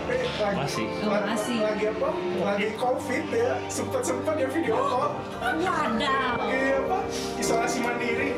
Eh, 0.04 0.20
lagi, 0.36 0.52
Masih. 0.54 0.84
Oh, 1.00 1.08
lagi, 1.08 1.26
masih. 1.26 1.58
lagi 1.58 1.84
apa? 1.88 2.08
Lagi 2.44 2.66
covid 2.76 3.24
ya. 3.26 3.56
Sempet 3.66 4.02
sempet 4.02 4.34
ya 4.36 4.48
video 4.48 4.76
call. 4.76 5.16
Wadaw. 5.40 6.36
Lagi 6.36 6.60
apa? 6.76 6.98
Isolasi 7.34 7.78
mandiri. 7.80 8.30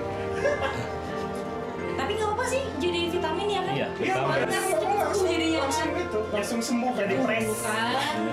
Tapi 1.96 2.10
nggak 2.12 2.30
apa 2.30 2.44
sih 2.46 2.62
jadi 2.78 3.00
vitamin 3.08 3.46
ya 3.48 3.60
kan? 3.62 3.74
iya 3.74 3.88
Iya, 3.98 4.14
Kan 4.14 4.22
ngomong 4.22 4.46
cepet 4.46 4.78
langsung 4.78 5.16
sembuh 5.16 5.32
jadinya. 5.32 5.58
langsung 5.58 5.90
itu 5.96 6.20
langsung 6.28 6.60
sembuh 6.60 6.92
Jadi 6.94 7.14
kan 7.14 7.24
fresh. 7.24 7.48
bukan 7.48 7.88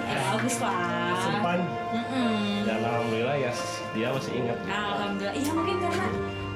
ya 0.06 0.20
bagus 0.28 0.56
lah 0.60 1.16
Simpan. 1.18 1.60
Mm-mm. 1.90 2.38
dan 2.64 2.80
alhamdulillah 2.84 3.38
ya 3.40 3.52
dia 3.90 4.08
masih 4.10 4.32
ingat 4.36 4.58
alhamdulillah 4.68 5.34
iya 5.34 5.52
mungkin 5.54 5.76
karena 5.80 6.08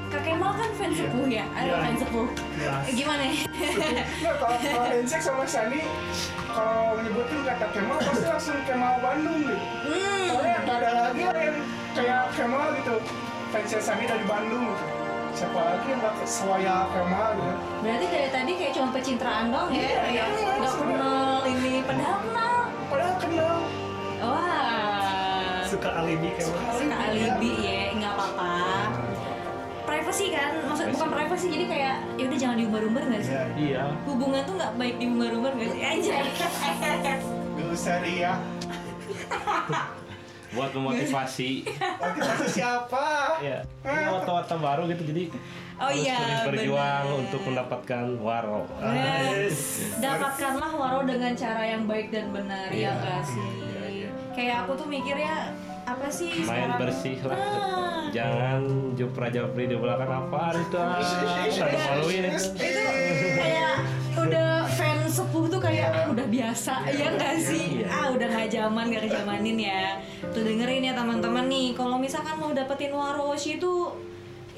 kak 0.07 0.21
Kemal 0.21 0.51
kan 0.51 0.69
fans 0.73 0.95
sepuh 0.95 1.25
ya 1.25 1.45
eh, 1.49 1.63
Iya. 1.63 1.75
fans 1.81 1.99
sepuh 1.99 2.27
Ya. 2.55 2.73
Eh, 2.81 2.93
gimana 2.93 3.23
ya 3.23 3.35
Nah, 4.17 4.33
kalau 4.35 4.57
kalau 4.57 4.87
Insek 4.97 5.19
sama 5.19 5.43
Sani 5.45 5.81
kalau 6.47 6.97
nyebutin 6.97 7.39
kata 7.43 7.65
Kemal 7.69 7.97
pasti 7.99 8.25
langsung 8.25 8.57
Kemal 8.63 8.93
Bandung 8.97 9.37
gitu. 9.39 9.55
hmm. 9.83 10.25
Soalnya 10.27 10.57
nggak 10.59 10.77
ada 10.77 10.89
lagi 11.03 11.21
yang 11.21 11.55
kayak 11.93 12.21
Kemal 12.31 12.65
gitu. 12.75 12.95
Fansnya 13.47 13.79
Sani 13.79 14.03
dari 14.03 14.25
Bandung 14.25 14.63
gitu. 14.67 14.85
Siapa 15.33 15.59
lagi 15.61 15.85
yang 15.87 15.99
nggak 15.99 16.15
sewaya 16.23 16.75
Kemal 16.89 17.27
gitu. 17.33 17.53
berarti 17.77 18.05
dari 18.07 18.29
tadi 18.31 18.51
kayak 18.53 18.71
cuma 18.73 18.87
pencitraan 18.89 19.45
dong 19.47 19.69
ya 19.69 19.77
Iya, 19.77 19.93
kayak 19.93 20.09
iya, 20.09 20.23
nggak 20.55 20.73
kenal 20.73 21.39
ini 21.45 21.71
padahal 21.83 22.17
kenal 22.21 22.57
Padahal 22.87 23.15
kenal. 23.19 23.55
wah 24.19 25.61
Suka 25.63 25.89
alibi 25.93 26.29
mana? 26.31 26.71
suka 26.73 26.95
alibi 27.05 27.51
ya 27.59 27.81
nggak 27.93 28.11
apa-apa 28.13 28.51
privacy 30.07 30.31
kan 30.31 30.55
maksud 30.63 30.87
bukan 30.95 31.09
privacy 31.11 31.45
jadi 31.51 31.65
kayak 31.67 31.95
ya 32.15 32.23
udah 32.23 32.39
jangan 32.39 32.55
diumbar-umbar 32.55 33.03
nggak 33.03 33.21
sih 33.21 33.35
Iya. 33.35 33.43
iya 33.59 33.83
hubungan 34.07 34.39
tuh 34.41 34.53
nggak 34.55 34.73
baik 34.79 34.95
diumbar-umbar 34.95 35.51
nggak 35.51 35.69
sih 35.69 35.81
aja 35.83 36.15
Gak 37.57 37.67
usah 37.67 37.95
Ria. 37.99 38.33
buat 40.55 40.71
memotivasi 40.71 41.67
Nanti 41.75 42.19
masih 42.23 42.49
siapa? 42.55 43.35
ya 43.43 43.59
ini 43.83 44.05
wata-wata 44.07 44.55
baru 44.55 44.87
gitu 44.87 45.03
jadi 45.05 45.27
Oh 45.77 45.91
iya, 45.91 46.47
berjuang 46.47 47.03
bener. 47.05 47.19
untuk 47.21 47.41
mendapatkan 47.43 48.03
waro 48.17 48.63
Yes. 48.79 49.83
Dapatkanlah 50.01 50.71
waro 50.71 51.03
dengan 51.03 51.35
cara 51.35 51.67
yang 51.67 51.83
baik 51.83 52.09
dan 52.09 52.31
benar 52.31 52.71
ya 52.71 52.79
Iya, 52.79 52.91
nggak 52.95 53.21
sih? 53.27 53.43
iya, 53.43 53.83
iya. 53.91 54.09
Kayak 54.31 54.55
aku 54.63 54.71
tuh 54.73 54.87
mikirnya 54.87 55.51
apa 55.87 56.07
sih 56.11 56.43
main 56.43 56.67
sekarang? 56.67 56.79
bersih 56.83 57.17
lah. 57.23 57.39
Ah. 57.39 58.05
jangan 58.11 58.61
jupra 58.99 59.27
japri 59.31 59.71
di 59.71 59.75
belakang 59.79 60.11
apa 60.11 60.59
itu? 60.59 60.75
Ah 60.75 60.99
ada 61.47 61.79
maluin. 61.87 62.23
Itu 62.27 62.51
itu 62.59 63.27
kayak 63.39 63.75
udah 64.19 64.49
fans 64.67 65.15
sepuh 65.15 65.45
tuh 65.47 65.61
kayak 65.63 65.87
ah, 65.95 66.05
udah 66.11 66.27
biasa. 66.27 66.73
Ya 66.91 67.07
nggak 67.15 67.35
sih? 67.39 67.65
Iya. 67.83 67.87
ah 67.87 68.07
udah 68.11 68.27
nggak 68.27 68.49
zaman 68.51 68.83
nggak 68.91 69.03
kejamanin 69.07 69.57
ya. 69.63 69.83
Tuh 70.27 70.43
dengerin 70.43 70.83
ya 70.91 70.93
teman-teman 70.93 71.45
nih. 71.47 71.67
Kalau 71.71 71.95
misalkan 71.95 72.35
mau 72.35 72.51
dapetin 72.51 72.91
waroshi 72.91 73.55
itu 73.55 73.73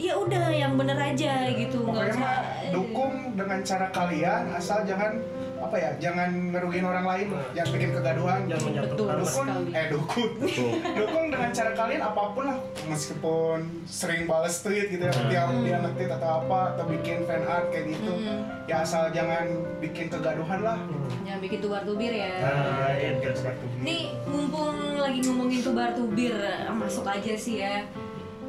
ya 0.01 0.17
udah 0.17 0.49
yang 0.49 0.73
bener 0.81 0.97
aja 0.97 1.45
gitu. 1.53 1.85
Nggak 1.85 2.17
usah 2.17 2.33
dukung 2.73 3.37
dengan 3.37 3.61
cara 3.61 3.87
kalian 3.93 4.49
asal 4.57 4.81
jangan 4.81 5.21
apa 5.59 5.75
ya 5.75 5.91
jangan 5.99 6.29
ngerugiin 6.49 6.81
orang 6.81 7.03
lain 7.03 7.27
jangan 7.51 7.69
bikin 7.71 7.89
kegaduhan 7.91 8.39
Jangan 8.47 8.63
menyatukan. 8.65 9.15
Sekali. 9.21 9.69
eh 9.71 9.85
dukung 9.87 10.31
dukung 10.99 11.25
dengan 11.27 11.49
cara 11.51 11.71
kalian 11.73 12.01
apa 12.01 12.21
pun 12.31 12.43
lah 12.45 12.57
meskipun 12.85 13.59
sering 13.83 14.23
balas 14.23 14.59
tweet 14.59 14.87
gitu 14.89 15.03
ya 15.03 15.13
dia 15.27 15.41
dia 15.59 15.77
nge-tweet 15.79 16.11
atau 16.11 16.29
apa 16.39 16.59
atau 16.73 16.83
bikin 16.87 17.23
fan 17.23 17.43
art 17.43 17.67
kayak 17.69 17.91
gitu 17.91 18.11
Hmm. 18.11 18.41
ya 18.65 18.81
asal 18.81 19.07
jangan 19.09 19.47
bikin 19.77 20.07
kegaduhan 20.07 20.59
lah 20.59 20.77
jangan 21.21 21.39
bikin 21.39 21.59
tubar 21.59 21.83
tubir 21.83 22.11
ya 22.11 22.33
nah 22.39 22.91
itu. 22.91 23.19
itu 23.21 23.29
seperti 23.33 23.63
ini 23.65 23.79
Nih 23.81 24.01
mumpung 24.25 24.75
lagi 24.97 25.19
ngomongin 25.21 25.59
tubar 25.59 25.89
tubir 25.91 26.35
masuk 26.69 27.03
aja 27.03 27.33
sih 27.33 27.59
ya. 27.59 27.83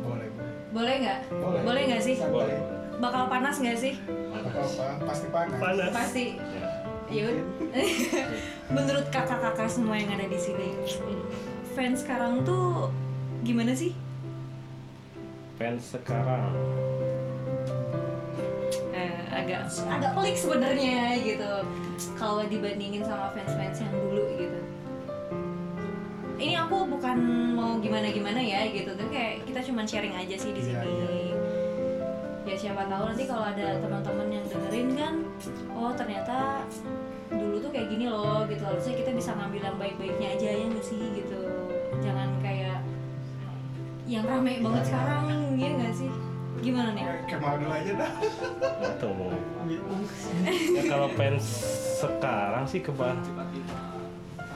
boleh 0.01 0.27
Boleh 0.70 0.94
nggak? 1.01 1.20
boleh 1.33 1.61
Boleh 1.62 1.83
nggak 1.85 1.99
sih? 2.01 2.14
Santai. 2.14 2.55
Bakal 2.96 3.27
panas 3.27 3.59
nggak 3.59 3.75
sih? 3.77 3.94
apa 4.31 4.46
apa 4.57 4.87
pasti 5.05 5.27
panas 5.29 5.59
Panas. 5.59 5.90
Pasti. 5.90 6.25
Yuk. 7.11 7.42
Menurut 8.75 9.07
kakak-kakak 9.11 9.66
semua 9.66 9.99
yang 9.99 10.14
ada 10.14 10.27
di 10.27 10.38
sini, 10.38 10.70
fans 11.75 12.03
sekarang 12.03 12.42
tuh 12.42 12.90
gimana 13.42 13.75
sih? 13.75 13.94
fans 15.61 15.92
sekarang 15.92 16.57
Eh, 18.90 19.20
agak 19.29 19.68
agak 19.68 20.16
pelik 20.16 20.33
sebenarnya 20.33 21.20
gitu. 21.20 21.53
Kalau 22.16 22.40
dibandingin 22.42 23.05
sama 23.05 23.29
fans-fans 23.33 23.77
yang 23.79 23.92
dulu 23.92 24.25
gitu. 24.40 24.61
Ini 26.40 26.57
aku 26.59 26.88
bukan 26.88 27.16
mau 27.53 27.77
gimana-gimana 27.77 28.40
ya 28.40 28.73
gitu, 28.73 28.96
tapi 28.96 29.12
kayak 29.12 29.35
kita 29.44 29.61
cuman 29.61 29.85
sharing 29.85 30.16
aja 30.16 30.33
sih 30.33 30.53
di 30.53 30.64
Iya, 30.64 30.81
sini. 30.81 31.19
Ya 32.48 32.55
siapa 32.57 32.88
tahu 32.88 33.03
nanti 33.12 33.24
kalau 33.29 33.44
ada 33.44 33.79
teman-teman 33.79 34.29
yang 34.33 34.44
dengerin 34.48 34.88
kan, 34.96 35.14
oh 35.76 35.92
ternyata 35.92 36.64
dulu 37.31 37.62
tuh 37.62 37.70
kayak 37.70 37.88
gini 37.92 38.11
loh 38.11 38.42
gitu. 38.48 38.62
Harusnya 38.64 38.94
kita 38.96 39.11
bisa 39.14 39.31
ngambil 39.37 39.62
yang 39.70 39.79
baik-baiknya 39.79 40.29
aja 40.35 40.48
ya 40.57 40.64
nggak 40.66 40.83
sih 40.83 40.98
gitu. 41.14 41.40
Jangan 42.00 42.29
kayak 42.40 42.81
yang 44.11 44.26
rame 44.26 44.59
banget 44.59 44.85
sekarang 44.88 45.24
ya 45.55 45.68
nggak 45.79 45.94
sih? 45.94 46.11
Gimana 46.61 46.90
nih? 46.92 47.05
Kemal 47.29 47.55
dulu 47.62 47.70
aja 47.72 47.92
dah 47.94 48.12
atau 48.83 49.11
mau 49.14 49.31
ya 50.74 50.83
kalau 50.90 51.09
fans 51.14 51.44
sekarang 52.03 52.64
sih 52.66 52.81
keba 52.83 53.14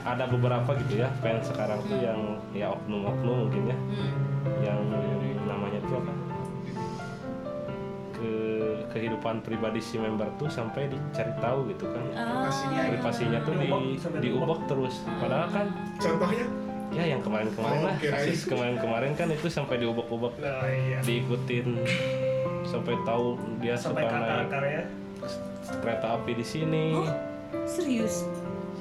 ada 0.05 0.27
beberapa 0.27 0.75
gitu 0.85 1.01
ya 1.01 1.09
fans 1.23 1.49
sekarang 1.49 1.79
tuh 1.87 1.97
yang 1.97 2.19
ya 2.51 2.69
oknum-oknum 2.75 3.47
mungkin 3.47 3.63
ya 3.71 3.77
Hmm. 3.79 4.11
yang 4.61 4.79
namanya 5.47 5.79
tuh 5.87 5.97
apa 5.97 6.13
ke 8.15 8.31
kehidupan 8.89 9.39
pribadi 9.39 9.77
si 9.77 9.95
member 9.95 10.31
tuh 10.33 10.47
sampai 10.47 10.87
dicari 10.87 11.35
tahu 11.37 11.67
gitu 11.67 11.85
kan 11.85 12.03
Ah. 12.13 12.47
privasinya 12.87 13.39
tuh 13.41 13.53
di 13.53 13.67
Diubek, 13.67 13.99
sampai 13.99 14.19
diubek 14.21 14.59
terus 14.65 14.95
padahal 15.17 15.47
kan 15.49 15.67
contohnya 15.97 16.47
ya 16.89 17.03
yang 17.05 17.19
kemarin-kemarin 17.19 17.81
Oh, 17.81 17.87
lah 17.87 17.95
kasus 17.99 18.39
kemarin-kemarin 18.45 19.11
kan 19.13 19.27
itu 19.27 19.47
sampai 19.47 19.75
diubek-ubek 19.77 20.33
Nah, 20.37 20.63
iya. 20.65 20.99
diikutin 21.01 21.67
sampai 22.63 22.95
tahu 23.03 23.35
dia 23.59 23.75
Sampai 23.75 24.03
suka 24.03 24.15
naik 24.15 24.31
kakak-kakaknya. 24.47 24.83
kereta 25.75 26.07
api 26.13 26.31
di 26.33 26.45
sini 26.45 26.85
Oh, 26.93 27.09
serius? 27.65 28.23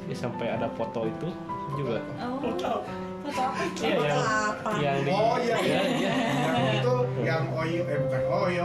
Ya, 0.05 0.15
sampai 0.15 0.47
ada 0.49 0.69
foto 0.71 1.05
itu 1.05 1.29
juga 1.75 1.99
Oh, 2.17 2.39
Foto. 2.39 2.85
foto 3.25 3.41
apa? 3.43 3.63
Iya, 3.75 3.97
yang 4.05 4.21
apa? 4.21 4.71
yang 4.79 4.97
di 5.01 5.11
Oh 5.11 5.37
iya 5.39 5.57
iya. 5.59 5.81
iya. 5.91 6.13
Yang 6.13 6.77
itu 6.79 6.95
yang 7.25 7.45
Oyo 7.57 7.83
eh 7.89 7.99
bukan 8.05 8.23
Oyo. 8.29 8.65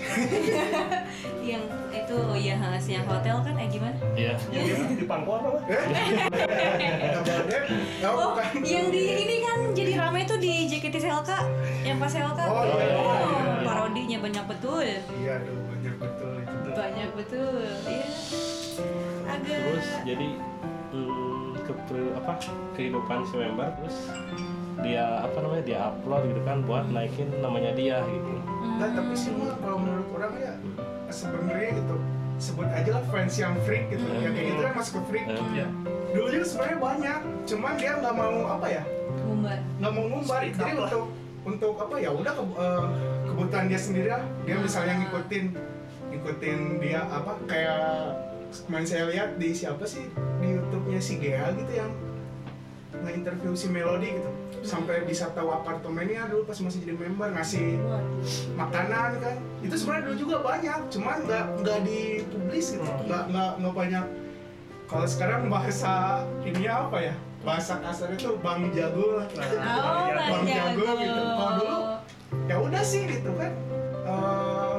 yang 1.50 1.62
itu 1.90 2.16
oh 2.16 2.36
iya 2.36 2.54
khas 2.56 2.86
yang 2.88 3.04
hotel 3.06 3.36
kan 3.42 3.54
eh 3.58 3.68
gimana? 3.70 3.96
Iya. 4.18 4.34
Yang 4.50 4.98
di 4.98 5.04
pangku 5.06 5.30
apa? 5.38 5.48
Eh? 5.70 5.84
Oh, 8.00 8.32
yang 8.64 8.88
di 8.88 9.02
ini 9.22 9.44
kan 9.44 9.76
jadi 9.76 9.92
ramai 10.00 10.24
tuh 10.24 10.40
di 10.40 10.66
JKT 10.66 11.04
Selka 11.04 11.44
yang 11.84 12.00
pas 12.00 12.08
Selka. 12.10 12.48
Oh, 12.48 12.64
iya, 12.64 12.74
iya, 12.74 12.96
Oh, 12.96 13.12
iya, 13.12 13.38
iya. 13.44 13.62
parodinya 13.62 14.18
banyak 14.24 14.44
betul. 14.48 14.80
Iya, 15.20 15.32
aduh 15.36 15.58
banyak 15.68 15.94
betul 16.00 16.32
itu. 16.40 16.56
Banyak 16.72 17.10
betul. 17.12 17.60
Iya. 17.86 18.08
Agak 19.30 19.58
Terus 19.60 19.88
jadi 20.08 20.28
hmm, 20.96 21.48
ke 21.62 21.72
apa 22.16 22.32
kehidupan 22.74 23.18
si 23.28 23.34
member 23.36 23.68
terus 23.78 23.96
dia 24.80 25.04
apa 25.24 25.36
namanya 25.40 25.64
dia 25.64 25.78
upload 25.88 26.22
gitu 26.32 26.40
kan 26.44 26.58
buat 26.64 26.84
naikin 26.90 27.28
namanya 27.40 27.72
dia 27.76 28.00
gitu. 28.04 28.32
Nah, 28.80 28.88
tapi 28.92 29.14
semua 29.16 29.52
kalau 29.60 29.78
menurut 29.80 30.08
orang 30.16 30.32
ya 30.40 30.52
sebenarnya 31.12 31.70
gitu 31.76 31.96
sebut 32.40 32.68
aja 32.72 32.90
lah 32.96 33.04
fans 33.12 33.34
yang 33.36 33.54
freak 33.68 33.88
gitu. 33.92 34.04
Hmm. 34.04 34.24
Yang 34.24 34.32
kayak 34.32 34.46
gitu 34.48 34.60
kan 34.64 34.72
masuk 34.76 34.92
ke 34.96 35.02
freak. 35.12 35.24
Eh, 35.28 35.38
Ya. 35.52 35.68
Dulu 36.10 36.26
juga 36.26 36.46
sebenarnya 36.48 36.78
banyak, 36.82 37.20
cuman 37.46 37.72
dia 37.78 37.92
nggak 38.02 38.14
mau 38.18 38.34
apa 38.50 38.66
ya? 38.66 38.82
ngumbar. 39.40 39.58
nggak 39.80 39.92
mau 39.94 40.04
ngumbar 40.10 40.40
Speak 40.42 40.54
jadi 40.58 40.72
untuk 40.76 41.04
untuk 41.40 41.74
apa 41.80 41.94
ya 41.96 42.10
udah 42.12 42.32
ke, 42.36 42.42
eh, 42.44 42.84
kebutuhan 43.24 43.64
dia 43.72 43.80
sendiri 43.80 44.08
lah 44.12 44.24
dia 44.44 44.56
misalnya 44.60 44.94
ngikutin 45.00 45.44
ngikutin 46.10 46.58
dia 46.82 47.00
apa 47.08 47.32
kayak 47.48 47.84
kemarin 48.66 48.86
saya 48.86 49.04
lihat 49.08 49.30
di 49.38 49.48
siapa 49.54 49.84
sih 49.86 50.04
di 50.42 50.46
YouTube-nya 50.58 51.00
si 51.00 51.12
Gea 51.22 51.54
gitu 51.54 51.72
yang 51.72 51.90
nge-interview 53.00 53.52
si 53.56 53.66
Melody 53.70 54.18
gitu 54.20 54.30
sampai 54.60 55.08
bisa 55.08 55.32
tahu 55.32 55.48
apartemennya 55.48 56.28
dulu 56.28 56.44
pas 56.44 56.58
masih 56.60 56.84
jadi 56.84 56.94
member 56.96 57.32
ngasih 57.32 57.80
makanan 58.54 59.10
kan. 59.20 59.36
Itu 59.64 59.74
sebenarnya 59.76 60.04
dulu 60.12 60.16
juga 60.16 60.36
banyak 60.44 60.80
cuman 60.92 61.16
nggak 61.24 61.44
nggak 61.64 61.78
dipublis 61.88 62.66
gitu. 62.76 62.84
Nggak 62.84 63.22
nggak 63.32 63.50
nggak 63.60 63.74
banyak. 63.74 64.06
Kalau 64.90 65.06
sekarang 65.06 65.46
bahasa 65.46 66.26
ini 66.42 66.66
apa 66.66 66.98
ya? 66.98 67.14
Bahasa 67.40 67.80
kasar 67.80 68.12
itu 68.12 68.36
bang 68.44 68.68
jago 68.76 69.16
lah. 69.16 69.26
Oh, 69.32 70.12
Bang 70.12 70.44
banyak 70.44 70.52
Jago 70.52 70.88
gitu. 71.00 71.22
Kalau 71.24 71.52
dulu, 71.56 71.78
ya 72.50 72.56
udah 72.60 72.82
sih 72.84 73.08
gitu 73.08 73.30
kan. 73.32 73.52
Eh, 74.04 74.76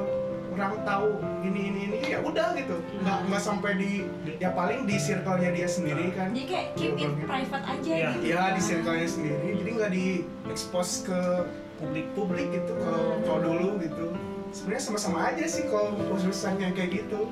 orang 0.53 0.77
tahu 0.85 1.09
ini 1.41 1.61
ini 1.73 1.81
ini 1.89 2.00
ya 2.21 2.29
udah 2.29 2.47
gitu 2.53 2.75
nggak 3.01 3.17
nggak 3.25 3.41
sampai 3.41 3.71
di 3.75 3.91
ya 4.37 4.53
paling 4.53 4.85
di 4.85 4.95
circle-nya 4.95 5.49
dia 5.51 5.65
sendiri 5.65 6.13
kan 6.13 6.29
Jadi 6.29 6.45
kayak 6.45 6.67
keep 6.77 6.93
it 6.95 7.11
private 7.25 7.65
aja 7.65 7.91
Iya. 7.91 8.09
gitu. 8.13 8.23
ya 8.29 8.41
di 8.53 8.61
circle-nya 8.61 9.09
sendiri 9.09 9.47
jadi 9.57 9.69
nggak 9.73 9.91
di 9.91 10.05
expose 10.47 10.93
ke 11.03 11.19
publik 11.75 12.05
publik 12.13 12.47
gitu 12.51 12.73
kalau 12.77 13.17
kalau 13.25 13.39
dulu 13.43 13.81
gitu 13.81 14.13
sebenarnya 14.51 14.83
sama-sama 14.83 15.19
aja 15.27 15.43
sih 15.43 15.65
kalau 15.65 15.97
urusan 16.13 16.53
yang 16.55 16.71
kayak 16.71 17.01
gitu 17.01 17.25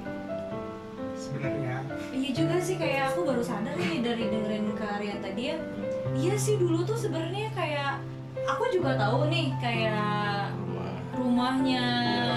sebenarnya 1.13 1.85
Iya 2.09 2.31
juga 2.33 2.57
sih 2.57 2.75
kayak 2.75 3.13
aku 3.13 3.27
baru 3.27 3.43
sadar 3.43 3.75
nih 3.75 4.01
dari 4.01 4.23
dengerin 4.25 4.71
Karian 4.73 5.19
tadi 5.19 5.51
ya. 5.51 5.57
Iya 6.15 6.35
sih 6.35 6.55
dulu 6.55 6.81
tuh 6.81 6.95
sebenarnya 6.95 7.51
kayak 7.51 7.99
aku 8.47 8.71
juga 8.71 8.95
tahu 8.95 9.27
nih 9.27 9.51
kayak. 9.59 10.55
Rumahnya 11.19 11.83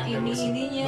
Iya, 0.02 0.18
ini 0.18 0.32
ininya. 0.34 0.84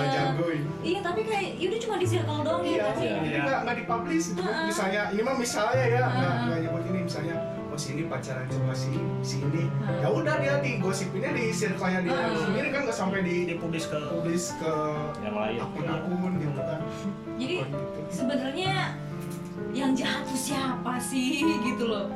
Iya 0.82 0.98
tapi 1.00 1.20
kayak 1.22 1.56
yaudah 1.56 1.78
cuma 1.80 1.94
di 1.96 2.06
circle 2.06 2.40
doang 2.42 2.60
ya 2.60 2.68
Iya, 2.68 2.82
nggak 2.82 2.94
sih. 2.94 3.06
Iya. 3.06 3.18
jadi 3.24 3.38
nggak 3.40 3.58
nggak 3.62 3.76
dipublish 3.80 4.26
gitu. 4.30 4.42
Heeh. 4.42 4.66
Misalnya 4.66 5.02
ini 5.08 5.22
mah 5.22 5.36
misalnya 5.36 5.84
ya 5.86 6.02
nggak 6.04 6.12
Heeh. 6.26 6.44
nggak 6.44 6.58
nyebut 6.60 6.82
ini 6.84 6.98
misalnya 7.04 7.36
oh 7.66 7.78
si 7.80 7.88
ini 7.90 8.02
pacaran 8.04 8.46
sama 8.46 8.72
si 8.72 8.90
si 9.20 9.36
ini. 9.40 9.62
Heeh. 9.64 9.98
Ya 10.00 10.08
udah 10.08 10.34
dia 10.36 10.54
digosipinnya 10.60 11.30
di 11.32 11.44
circle-nya 11.50 12.00
dia 12.02 12.12
Heeh. 12.12 12.42
sendiri 12.42 12.68
kan 12.68 12.80
nggak 12.84 12.96
sampai 12.96 13.20
di 13.22 13.36
dipublis 13.46 13.84
ke 13.86 13.98
publis 14.04 14.44
ke 14.56 14.72
Yang 15.20 15.34
lain. 15.34 15.58
akun-akun 15.60 16.32
gitu 16.36 16.60
kan. 16.60 16.78
Jadi 17.34 17.54
Oh, 17.56 17.66
gitu. 17.66 17.78
sebenarnya 18.12 18.72
yang 19.72 19.90
jahat 19.92 20.22
tuh 20.24 20.38
siapa 20.38 20.98
sih 21.00 21.42
gitu 21.62 21.86
loh. 21.86 22.06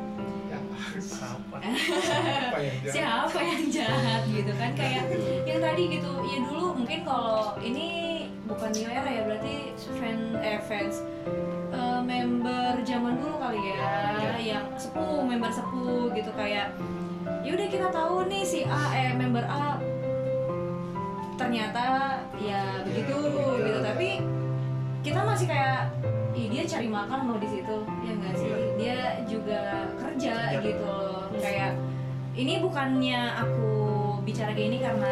Ya, 0.49 0.59
apa 1.59 1.69
apa 2.49 2.59
ya? 2.59 2.73
dia? 2.81 2.91
siapa 2.93 3.39
yang 3.39 3.65
jahat 3.69 4.23
gitu 4.27 4.53
kan 4.55 4.71
kayak 4.73 5.05
yang 5.45 5.59
tadi 5.59 5.83
gitu 5.93 6.13
ya 6.25 6.39
dulu 6.43 6.67
mungkin 6.75 7.01
kalau 7.03 7.55
ini 7.59 7.89
bukan 8.45 8.71
new 8.73 8.89
era 8.89 9.07
ya 9.07 9.23
berarti 9.23 9.57
fan 9.99 10.19
eh 10.39 10.61
fans 10.63 11.05
eh, 11.71 12.01
member 12.01 12.81
zaman 12.83 13.19
dulu 13.19 13.37
kali 13.37 13.61
ya 13.61 13.91
Iya. 14.19 14.31
yang 14.57 14.67
sepuh 14.75 15.21
member 15.21 15.51
sepuh 15.51 16.09
gitu 16.13 16.31
kayak 16.33 16.73
ya 17.45 17.51
udah 17.53 17.69
kita 17.69 17.89
tahu 17.89 18.25
nih 18.27 18.43
si 18.43 18.61
A 18.65 18.83
eh 18.95 19.13
member 19.13 19.45
A 19.45 19.77
ternyata 21.37 22.19
ya 22.37 22.83
begitu 22.83 23.15
Iya. 23.15 23.63
gitu 23.65 23.79
tapi 23.85 24.09
kita 25.01 25.21
masih 25.23 25.47
kayak 25.47 25.93
Ih, 26.35 26.47
dia 26.47 26.63
cari 26.63 26.87
makan 26.87 27.27
loh 27.27 27.39
di 27.41 27.51
situ 27.51 27.77
ya 28.01 28.13
nggak 28.15 28.35
sih 28.37 28.51
dia 28.79 28.99
juga 29.27 29.91
kerja 29.99 30.35
Kerja. 30.55 30.63
gitu 30.63 30.85
loh 30.87 31.08
kayak 31.39 31.73
ini 32.39 32.63
bukannya 32.63 33.21
aku 33.35 33.71
bicara 34.23 34.55
kayak 34.55 34.69
ini 34.71 34.79
karena 34.79 35.11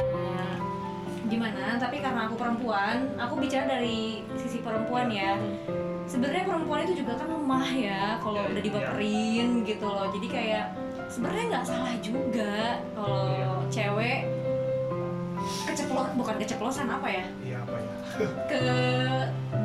gimana 1.27 1.75
tapi 1.75 1.99
karena 1.99 2.31
aku 2.31 2.39
perempuan 2.39 3.11
aku 3.19 3.35
bicara 3.43 3.67
dari 3.67 4.23
sisi 4.39 4.63
perempuan 4.63 5.11
ya. 5.11 5.35
Sebenarnya 6.07 6.47
perempuan 6.47 6.87
itu 6.87 7.03
juga 7.03 7.19
kan 7.19 7.27
lemah 7.27 7.67
ya 7.75 8.03
kalau 8.23 8.47
Iya, 8.47 8.51
udah 8.55 8.63
dibaperin 8.63 9.49
gitu 9.67 9.87
loh. 9.91 10.07
Jadi 10.15 10.29
kayak 10.31 10.67
sebenarnya 11.11 11.45
nggak 11.51 11.67
salah 11.67 11.95
juga 11.99 12.79
kalau 12.95 13.27
Iya. 13.27 13.51
cewek 13.75 14.21
keceplos 15.67 16.09
bukan 16.15 16.37
keceplosan 16.39 16.87
apa 16.87 17.09
ya? 17.11 17.27
Iya 17.43 17.59
apa 17.67 17.75
ya? 17.75 17.93
ke 18.47 18.63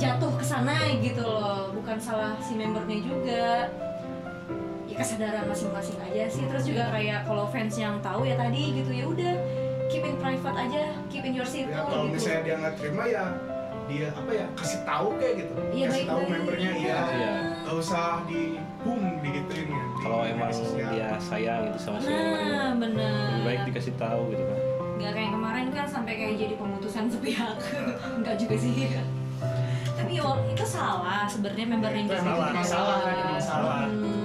jatuh 0.02 0.34
ke 0.34 0.44
sana 0.44 0.74
gitu 0.98 1.22
loh. 1.22 1.70
Bukan 1.78 2.02
salah 2.02 2.34
si 2.42 2.58
membernya 2.58 2.98
juga 3.06 3.70
kesadaran 5.02 5.44
masing-masing 5.46 5.98
aja 6.00 6.24
sih. 6.28 6.44
Terus 6.44 6.64
juga 6.64 6.84
kayak 6.90 7.20
kalau 7.24 7.46
fans 7.46 7.76
yang 7.76 7.98
tahu 8.00 8.22
ya 8.24 8.36
tadi 8.36 8.62
gitu 8.74 8.92
ya 8.92 9.06
udah 9.06 9.34
keep 9.88 10.04
in 10.04 10.16
private 10.16 10.56
aja 10.58 10.84
keep 11.08 11.22
in 11.22 11.34
your 11.34 11.44
circle 11.44 11.68
Ya, 11.70 11.84
kalau 11.84 12.08
gitu. 12.08 12.16
misalnya 12.16 12.42
dia 12.42 12.56
nggak 12.58 12.76
terima 12.78 13.04
ya 13.06 13.26
dia 13.84 14.08
apa 14.10 14.32
ya 14.32 14.46
kasih 14.56 14.80
tahu 14.82 15.08
kayak 15.18 15.34
gitu. 15.38 15.54
Iya, 15.70 15.86
kasih 15.90 16.06
tahu 16.08 16.22
membernya 16.24 16.72
iya. 16.74 16.98
Iya. 17.12 17.34
nggak 17.62 17.76
usah 17.76 18.06
di 18.24 18.42
boom 18.82 19.02
digituin 19.20 19.68
ya. 19.68 19.84
Di 19.84 20.00
Kalau 20.00 20.20
emang 20.24 20.52
dia 20.88 21.08
sayang 21.20 21.62
gitu 21.68 21.80
sama 21.82 21.98
si 22.00 22.08
membernya. 22.08 22.48
nah 22.48 22.72
bener 22.74 23.12
Lebih 23.28 23.44
baik 23.44 23.62
dikasih 23.68 23.94
tahu 23.96 24.22
gitu 24.32 24.44
kan. 24.44 24.60
nggak 24.96 25.12
kayak 25.12 25.32
kemarin 25.34 25.66
kan 25.72 25.86
sampai 25.90 26.14
kayak 26.14 26.36
jadi 26.38 26.56
pemutusan 26.56 27.04
sepihak. 27.10 27.58
Nggak 28.22 28.36
juga 28.38 28.56
sih. 28.56 28.74
Tapi 29.92 30.12
ya 30.14 30.30
itu 30.46 30.64
salah 30.64 31.26
sebenarnya 31.26 31.66
member 31.68 31.90
yang 31.90 32.06
Itu 32.06 32.16
gitu 32.16 32.54
masalah 32.54 32.98
kan, 33.02 33.12
itu 33.12 33.34
masalah. 33.34 33.80
Hmm, 33.86 34.21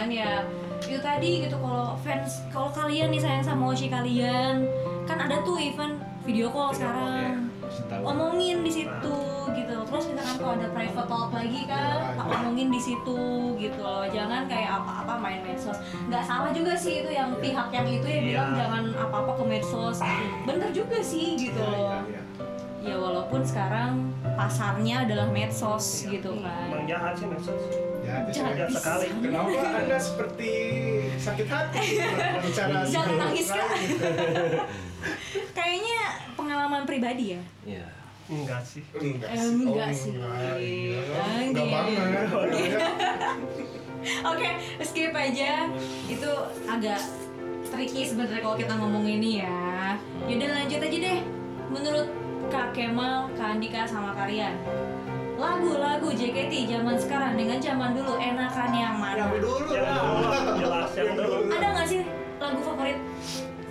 cuman 0.00 0.16
ya 0.16 0.48
itu 0.80 0.96
tadi 1.04 1.44
gitu 1.44 1.60
kalau 1.60 1.92
fans 2.00 2.40
kalau 2.48 2.72
kalian 2.72 3.12
nih 3.12 3.20
sayang 3.20 3.44
sama 3.44 3.68
Oshi 3.68 3.92
kalian 3.92 4.64
kan 5.04 5.20
ada 5.20 5.44
tuh 5.44 5.60
event 5.60 6.00
video 6.24 6.48
call 6.48 6.72
sekarang. 6.72 7.52
tahu. 7.84 8.00
omongin 8.08 8.64
di 8.64 8.72
situ 8.72 9.18
gitu. 9.52 9.76
Terus 9.84 10.04
misalkan 10.08 10.36
kalau 10.40 10.52
ada 10.56 10.68
private 10.72 11.04
talk 11.04 11.28
lagi 11.36 11.68
kan 11.68 12.16
Ya, 12.16 12.22
omongin 12.24 12.72
di 12.72 12.80
situ 12.80 13.20
gitu 13.60 13.76
loh. 13.84 14.08
Jangan 14.08 14.48
kayak 14.48 14.80
apa-apa 14.80 15.20
main 15.20 15.44
medsos. 15.44 15.76
Nggak 16.08 16.24
salah 16.24 16.48
juga 16.48 16.72
sih 16.72 17.04
itu 17.04 17.10
yang 17.12 17.36
pihak 17.36 17.68
yang 17.68 17.84
itu 17.84 18.06
ya 18.08 18.20
bilang 18.24 18.50
Iya. 18.50 18.58
jangan 18.64 18.82
apa-apa 18.96 19.32
ke 19.36 19.44
medsos. 19.44 20.00
Bener 20.48 20.72
juga 20.72 20.96
sih 21.04 21.36
gitu 21.36 21.60
Iya, 21.60 21.76
loh. 21.76 21.76
iya, 21.76 22.00
iya. 22.08 22.22
ya 22.88 22.94
walaupun 22.96 23.44
sekarang 23.44 24.08
pasarnya 24.32 25.04
adalah 25.04 25.28
medsos 25.28 26.08
Iya. 26.08 26.16
gitu 26.16 26.40
kan. 26.40 26.72
Emang 26.72 26.88
jahat 26.88 27.12
sih 27.20 27.28
medsos 27.28 27.89
Saya- 28.30 28.56
jahat 28.56 28.70
sekali 28.72 29.06
Kenapa 29.20 29.48
anda 29.76 29.98
seperti 29.98 30.50
sakit 31.16 31.46
hati 31.46 31.84
bicara 32.40 32.82
Jangan 32.84 33.14
nangis, 33.20 33.46
Kak. 33.46 33.68
gitu. 33.78 34.06
kayaknya 35.56 36.00
pengalaman 36.34 36.82
pribadi 36.84 37.34
ya 37.34 37.42
Iya. 37.66 37.86
enggak 38.26 38.62
sih 38.62 38.82
Enggak, 38.92 39.28
Eh, 39.28 39.42
enggak 39.42 39.88
Oh, 39.88 39.92
sih. 39.92 40.12
enggak, 40.12 40.54
iya. 40.56 41.00
Enggak. 41.40 41.66
Banget. 41.66 42.80
Oke, 44.22 44.48
skip 44.80 45.12
aja. 45.12 45.68
Itu 46.06 46.30
agak 46.64 47.00
tricky 47.66 48.02
sebenarnya 48.02 48.40
kalau 48.40 48.56
kita 48.56 48.72
ngomong 48.72 49.04
ini 49.04 49.40
ya. 49.40 49.92
Yaudah 50.24 50.50
lanjut 50.54 50.80
aja 50.80 50.98
deh. 51.00 51.20
Menurut 51.68 52.08
Kak 52.48 52.72
Kemal, 52.72 53.28
Kak 53.34 53.54
Andika 53.54 53.82
sama 53.84 54.10
Karian, 54.12 54.56
lagu-lagu 55.40 56.08
JKT 56.12 56.68
zaman 56.68 56.96
sekarang 57.00 57.32
dengan 57.34 57.56
zaman 57.56 57.96
dulu 57.96 58.20
enakan 58.20 58.70
yang 58.76 58.94
mana? 59.00 59.24
Yang 59.32 59.40
dulu 59.40 59.72
lah. 59.72 59.96
jelas, 60.60 60.90
yang 60.92 61.12
dulu. 61.16 61.36
Ada 61.48 61.66
nggak 61.72 61.86
sih 61.88 62.00
lagu 62.36 62.60
favorit? 62.60 62.98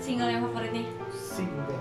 Single 0.01 0.29
yang 0.33 0.41
favoritnya? 0.49 0.83
Single. 1.13 1.77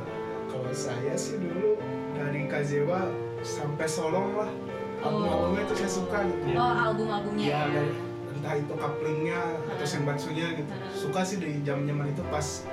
Kalau 0.52 0.72
saya 0.76 1.14
sih 1.16 1.40
dulu 1.40 1.80
dari 2.12 2.44
Kazewa 2.44 3.08
sampai 3.40 3.88
Solong 3.88 4.36
lah. 4.36 4.50
Album-albumnya 4.98 5.62
itu 5.64 5.74
saya 5.78 5.90
suka 5.94 6.18
gitu. 6.26 6.44
Oh, 6.52 6.74
album-albumnya. 6.74 7.46
Ya, 7.48 7.60
dari 7.70 7.90
entah 8.34 8.54
itu 8.58 8.74
couplingnya 8.76 9.40
atau 9.72 9.86
Hmm. 9.86 9.92
senbatsunya 9.94 10.46
gitu. 10.58 10.68
Hmm. 10.68 10.90
Suka 10.92 11.20
sih 11.24 11.38
di 11.40 11.62
zaman-zaman 11.64 12.12
itu 12.12 12.22
pas 12.28 12.66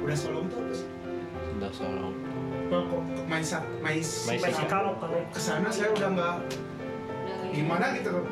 udah 0.00 0.16
Solong 0.16 0.46
tuh 0.48 0.64
solong. 1.70 2.14
Kok 2.64 3.02
main 3.24 3.44
sak 3.44 3.62
main 3.78 4.00
Main 4.00 4.38
Masih 4.40 4.54
Sika. 4.56 4.66
kalau 4.68 4.92
kalau 4.96 5.20
ke 5.28 5.38
sana 5.38 5.68
saya 5.68 5.90
udah 5.90 6.08
nggak 6.10 6.36
gimana 7.50 7.94
gitu 7.94 8.24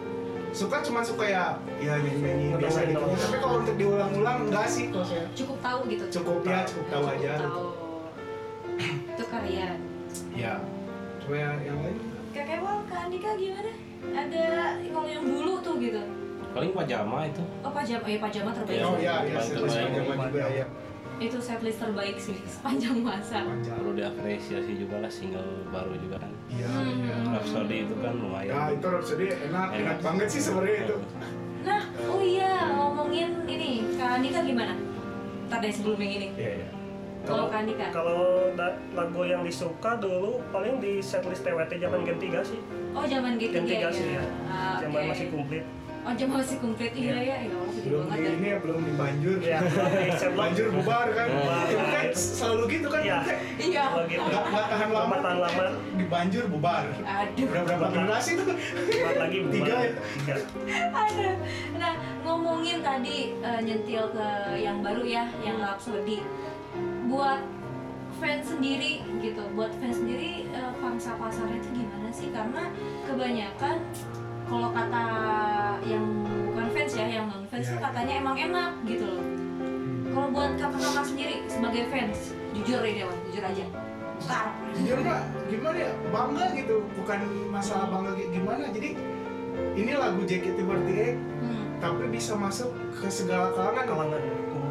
suka 0.51 0.83
cuma 0.83 1.01
suka 1.01 1.25
ya 1.25 1.45
ya 1.79 1.95
nyanyi 1.97 2.21
nyanyi 2.21 2.47
biasa 2.59 2.81
gitu 2.85 3.01
tapi 3.01 3.37
kalau 3.39 3.57
untuk 3.61 3.77
diulang-ulang 3.79 4.39
enggak 4.45 4.67
sih 4.67 4.91
kalau 4.91 5.07
saya 5.07 5.25
Cukup 5.33 5.57
tahu 5.63 5.79
gitu. 5.87 6.05
cukup 6.11 6.39
ya 6.43 6.61
cukup 6.67 6.87
tahu 6.91 7.03
Cukup 7.03 7.15
aja 7.15 7.33
tahu. 7.39 7.67
Itu 9.09 9.25
Karian. 9.25 9.79
ya 10.35 10.53
coba 11.19 11.35
ya 11.39 11.51
yang 11.63 11.79
lain 11.79 11.97
Kak 12.33 12.45
Kemal, 12.49 12.77
Kak 12.89 13.01
Andika 13.07 13.31
gimana? 13.37 13.73
Ada 14.11 14.45
kalau 14.83 15.05
yang 15.07 15.21
dulu 15.23 15.61
tuh 15.61 15.77
gitu. 15.77 16.01
Paling 16.51 16.73
pajama 16.73 17.29
itu. 17.29 17.45
Oh 17.61 17.69
pajama, 17.69 18.05
ya 18.05 18.19
pajama 18.19 18.51
terbaik. 18.53 18.73
Iya. 18.75 18.85
oh 18.85 18.97
ya 18.97 19.15
ya 19.21 19.37
Terbaik, 19.37 19.45
setlist 19.45 19.77
terbaik. 19.77 19.93
panjang 20.09 20.33
juga 20.33 20.47
ya 20.51 20.67
Itu 21.19 21.39
setlist 21.39 21.79
terbaik 21.79 22.17
sih 22.17 22.37
sepanjang 22.55 22.99
masa. 22.99 23.43
panjang 23.43 23.77
Perlu 23.77 23.93
diapresiasi 23.93 24.73
juga 24.77 24.97
lah 24.99 25.11
single 25.11 25.67
baru 25.69 25.95
juga 25.97 26.17
kan. 26.19 26.33
iya 26.49 26.67
Hmm. 26.67 26.89
iya 27.01 27.17
Rhapsody 27.33 27.77
itu 27.83 27.95
kan 27.97 28.15
lumayan. 28.15 28.51
ya 28.51 28.61
itu 28.73 28.87
Rhapsody 28.87 29.27
enak 29.43 29.69
enak 29.73 29.97
banget 30.01 30.29
sih 30.29 30.41
sebenarnya 30.41 30.79
itu 30.85 30.97
Nah, 31.63 31.79
oh 32.05 32.19
iya 32.19 32.75
ngomongin 32.75 33.47
ini 33.47 33.87
Kak 33.95 34.19
Andika 34.19 34.43
gimana? 34.43 34.75
Ntar 35.47 35.63
deh 35.63 35.71
sebelum 35.71 35.95
yang 35.97 36.13
ini. 36.17 36.29
Iya, 36.35 36.53
iya. 36.59 36.69
Kalau 37.23 37.47
Kak 37.47 37.63
Andika? 37.63 37.87
Kalau 37.95 38.51
lagu 38.93 39.21
yang 39.23 39.47
disuka 39.47 39.95
dulu 39.95 40.43
paling 40.51 40.77
di 40.77 40.99
setlist 40.99 41.47
TWT 41.47 41.79
zaman 41.79 42.03
Gen 42.03 42.19
3 42.19 42.43
sih. 42.43 42.59
Oh 42.93 43.07
zaman 43.07 43.39
gitu 43.39 43.55
Gen 43.55 43.65
3 43.65 43.79
ya. 43.79 43.89
sih 43.89 44.07
ya. 44.13 44.25
Ah, 44.45 44.83
Zaman 44.83 45.07
masih 45.07 45.31
komplit. 45.31 45.63
Oh 46.03 46.11
zaman 46.13 46.35
masih 46.43 46.59
komplit 46.59 46.93
iya 46.93 47.15
ya. 47.15 47.37
Ya 47.39 47.55
Allah 47.55 47.71
sedih 47.71 47.72
belum 47.83 48.05
di 48.07 48.19
ya. 48.19 48.31
ini 48.33 48.47
ya 48.47 48.59
belum 48.59 48.81
di 48.81 48.93
banjur 48.95 49.37
Iya, 49.39 49.59
setlist. 49.67 50.23
banjur 50.33 50.67
bubar 50.71 51.07
kan 51.11 51.27
Bubar. 51.29 51.65
itu 51.67 51.87
kan 51.89 52.07
selalu 52.13 52.65
gitu 52.71 52.89
kan 52.89 53.03
Iya. 53.03 53.19
Iya. 53.59 53.85
Gitu. 54.07 54.23
nggak 54.23 54.45
nggak 54.49 54.67
tahan 54.69 54.91
lama 54.91 55.17
tahan 55.19 55.39
lama. 55.41 55.65
di 55.93 56.05
banjur 56.07 56.45
bubar 56.47 56.85
Aduh. 56.95 57.47
udah 57.47 57.63
berapa 57.65 57.87
generasi 57.91 58.31
tuh 58.37 58.47
lagi. 59.13 59.39
Tiga 59.51 59.75
ya? 59.77 59.91
Tiga. 59.93 60.35
Aduh. 60.93 61.35
Nah, 61.75 61.93
ngomongin 62.23 62.79
tadi 62.81 63.17
eh, 63.37 63.61
nyentil 63.61 64.05
ke 64.11 64.29
yang 64.57 64.79
baru 64.81 65.03
ya, 65.03 65.25
yang 65.41 65.59
Rhapsody. 65.59 66.23
Buat 67.07 67.43
fans 68.17 68.47
sendiri 68.47 69.03
gitu, 69.19 69.43
buat 69.53 69.73
fans 69.77 69.99
sendiri 69.99 70.47
eh, 70.49 70.73
pangsa 70.79 71.13
pasarnya 71.17 71.59
itu 71.59 71.71
gimana 71.75 72.09
sih? 72.09 72.29
Karena 72.31 72.71
kebanyakan 73.05 73.77
kalau 74.43 74.69
kata 74.71 75.05
yang 75.83 76.05
bukan 76.47 76.67
fans 76.85 76.99
ya, 76.99 77.07
yang 77.09 77.27
non 77.27 77.43
fans 77.47 77.61
Iya, 77.61 77.69
tuh 77.69 77.77
iya. 77.77 77.85
katanya 77.85 78.15
emang 78.17 78.37
enak 78.37 78.71
gitu 78.85 79.05
loh. 79.07 79.25
Kalau 80.05 80.29
buat 80.29 80.51
kakak-kakak 80.57 81.07
sendiri 81.07 81.35
sebagai 81.47 81.83
fans, 81.89 82.19
jujur 82.53 82.81
ini 82.83 83.03
Wan, 83.03 83.19
jujur 83.25 83.45
aja. 83.45 83.67
Bukan. 84.15 84.47
jujur 84.73 84.99
nggak 85.01 85.21
gimana 85.49 85.77
ya 85.77 85.91
bangga 86.09 86.45
gitu 86.55 86.75
bukan 86.95 87.19
masalah 87.49 87.91
bangga 87.91 88.15
gi- 88.15 88.31
gimana 88.31 88.71
jadi 88.71 88.91
ini 89.75 89.93
lagu 89.93 90.23
JKT48 90.23 91.19
Hmm. 91.43 91.65
tapi 91.77 92.07
bisa 92.07 92.33
masuk 92.33 92.71
ke 92.95 93.11
segala 93.11 93.51
kalangan 93.51 93.83
kalangan 93.85 94.23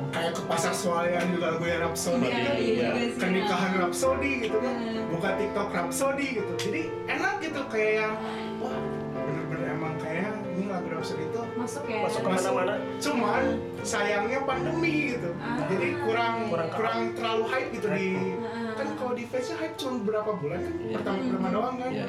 kayak 0.09 0.31
ke 0.31 0.41
pasar 0.47 0.71
swalayan 0.71 1.27
juga 1.29 1.51
lagu 1.51 1.65
yang 1.65 1.83
Rhapsody 1.83 2.23
Iya, 2.23 2.31
iya 2.31 2.53
Iya. 2.55 2.71
juga 2.81 2.87
sih. 2.95 3.11
ke 3.13 3.25
nikahan 3.29 3.71
Rhapsody 3.77 4.31
gitu 4.41 4.57
kan 4.57 4.73
Hmm. 4.73 5.03
buka 5.11 5.29
TikTok 5.35 5.69
Rhapsody 5.69 6.27
gitu 6.33 6.51
jadi 6.57 6.81
enak 7.09 7.33
gitu 7.41 7.61
kayak 7.67 7.91
yang 7.97 8.13
wah 8.57 8.75
bener-bener 9.13 9.67
emang 9.69 9.93
kayak 9.97 10.31
ini 10.49 10.63
lagu 10.65 10.87
Rhapsody 10.89 11.23
itu 11.25 11.40
Masuk 11.61 11.83
ya. 11.85 11.99
masuk 12.01 12.21
ke 12.21 12.29
mana-mana 12.31 12.73
cuman 12.97 13.43
sayangnya 13.81 14.39
pandemi 14.43 15.13
gitu 15.13 15.29
Ah. 15.37 15.61
jadi 15.65 15.87
kurang 16.01 16.35
Kurang 16.49 16.69
kurang, 16.69 16.99
terlalu 17.13 17.43
hype 17.47 17.69
gitu 17.71 17.87
di 17.87 18.07
Ah. 18.41 18.73
kan 18.73 18.87
kalau 18.97 19.13
di 19.13 19.25
face 19.25 19.53
hype 19.53 19.75
cuma 19.75 20.01
berapa 20.01 20.31
bulan 20.33 20.59
kan 20.59 20.73
Iya. 20.75 20.93
pertama 20.97 21.17
pertama 21.23 21.49
doang 21.49 21.75
kan 21.77 21.91
Iya. 21.91 22.07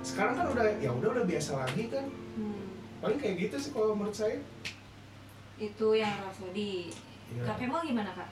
sekarang 0.00 0.34
kan 0.34 0.46
udah 0.50 0.66
ya 0.78 0.90
udah 0.90 1.08
udah 1.12 1.24
biasa 1.24 1.50
lagi 1.58 1.84
kan 1.86 2.04
Hmm. 2.34 2.64
paling 2.98 3.18
kayak 3.18 3.36
gitu 3.38 3.56
sih 3.58 3.70
kalau 3.70 3.92
menurut 3.92 4.14
saya 4.14 4.36
Itu 5.54 5.94
yang 5.94 6.10
Rhapsody. 6.18 6.90
Iya. 7.30 7.42
Kak 7.46 7.56
Kemal 7.56 7.86
gimana 7.86 8.10
kak? 8.10 8.26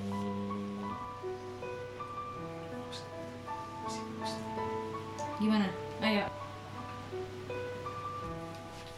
Hmm, 0.00 0.88
Gimana? 5.36 5.68
Ayo. 6.00 6.24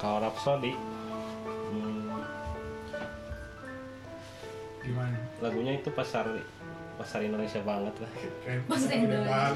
Kalau 0.04 0.20
Rhapsody 0.20 0.76
hmm, 1.72 2.12
gimana 4.84 5.16
lagunya 5.40 5.72
itu 5.74 5.88
pasar 5.90 6.28
pasar 6.94 7.24
Indonesia 7.24 7.58
banget 7.58 7.90
lah 7.98 8.10
kayak 8.44 8.60
Bahasa 8.68 8.86
Indonesia. 8.86 9.50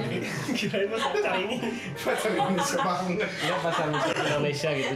kirain 0.50 0.88
mas 0.88 1.04
pacar 1.06 1.34
ini 1.36 1.56
pasar 1.94 2.30
Indonesia 2.32 2.78
banget 2.80 3.28
Iya 3.38 3.54
pasar 3.62 3.86
musik 3.86 4.10
Indonesia 4.16 4.70
gitu 4.72 4.94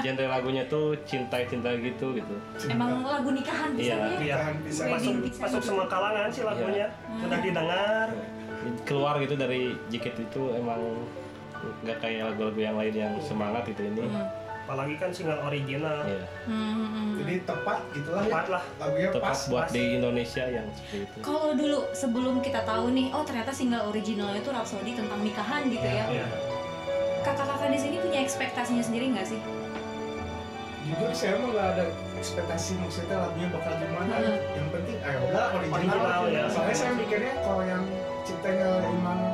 genre 0.00 0.24
lagunya 0.30 0.62
tuh 0.64 0.96
cinta 1.04 1.36
cinta 1.44 1.68
gitu 1.74 2.16
gitu 2.16 2.34
Emang 2.64 3.02
lagu 3.02 3.28
nikahan 3.28 3.74
bisa 3.74 3.92
Iya. 3.92 3.98
ya? 3.98 4.08
Iya. 4.16 4.36
Bisa 4.64 4.82
masuk 4.88 5.14
bisa 5.20 5.38
masuk 5.44 5.60
gitu. 5.60 5.68
semua 5.68 5.84
kalangan 5.84 6.30
sih 6.30 6.46
lagunya 6.46 6.86
Iya. 6.88 7.24
udah 7.26 7.38
didengar 7.42 8.08
keluar 8.86 9.14
gitu 9.18 9.34
dari 9.34 9.60
JKT 9.90 10.18
itu 10.22 10.42
emang 10.54 10.80
nggak 11.84 11.98
kayak 11.98 12.24
lagu-lagu 12.24 12.56
yang 12.56 12.76
lain 12.76 12.94
yang 12.94 13.14
semangat 13.20 13.66
gitu 13.66 13.84
ini 13.84 14.00
Hmm. 14.06 14.24
Apalagi 14.70 14.94
kan 14.96 15.10
single 15.10 15.42
original 15.42 15.98
Iya. 16.06 16.22
Hmm, 16.46 17.18
jadi 17.18 17.42
tepat 17.42 17.78
gitulah 17.90 18.22
tepat 18.22 18.44
ya 18.44 18.54
lah 18.54 18.62
lagunya 18.78 19.08
tepat 19.10 19.26
pas 19.26 19.40
buat 19.50 19.66
pas. 19.66 19.74
di 19.74 19.82
Indonesia 19.92 20.44
yang 20.46 20.66
seperti 20.70 20.96
itu 21.02 21.16
Kalau 21.20 21.50
dulu 21.52 21.78
sebelum 21.90 22.34
kita 22.38 22.62
tahu 22.62 22.86
nih, 22.88 23.10
oh 23.10 23.26
ternyata 23.26 23.50
single 23.50 23.82
originalnya 23.84 24.38
itu 24.38 24.46
Rhapsody 24.48 24.94
tentang 24.94 25.18
nikahan 25.20 25.66
gitu 25.66 25.82
ya. 25.82 26.06
Iya. 26.06 26.26
Kakak-kakak 27.20 27.68
di 27.68 27.78
sini 27.80 27.96
punya 27.98 28.22
ekspektasinya 28.22 28.80
sendiri 28.80 29.10
nggak 29.10 29.26
sih? 29.26 29.40
jujur 30.80 31.12
saya 31.12 31.38
mah 31.38 31.48
nggak 31.48 31.68
ada 31.70 31.84
ekspektasi 32.16 32.70
maksudnya 32.76 33.16
lagunya 33.16 33.46
bakal 33.48 33.72
gimana 33.76 34.10
Hmm. 34.12 34.58
yang 34.58 34.68
penting 34.70 34.96
ayo 35.00 35.18
udah 35.24 35.44
original, 35.52 35.78
Original, 35.78 36.22
ya. 36.26 36.42
soalnya 36.50 36.74
saya 36.74 36.92
mikirnya 36.94 37.32
kalau 37.40 37.62
yang 37.62 37.82
ciptanya 38.20 38.68
Imam 38.82 38.90
Nino 38.90 38.98
ya 38.98 39.20
Hmm. 39.20 39.29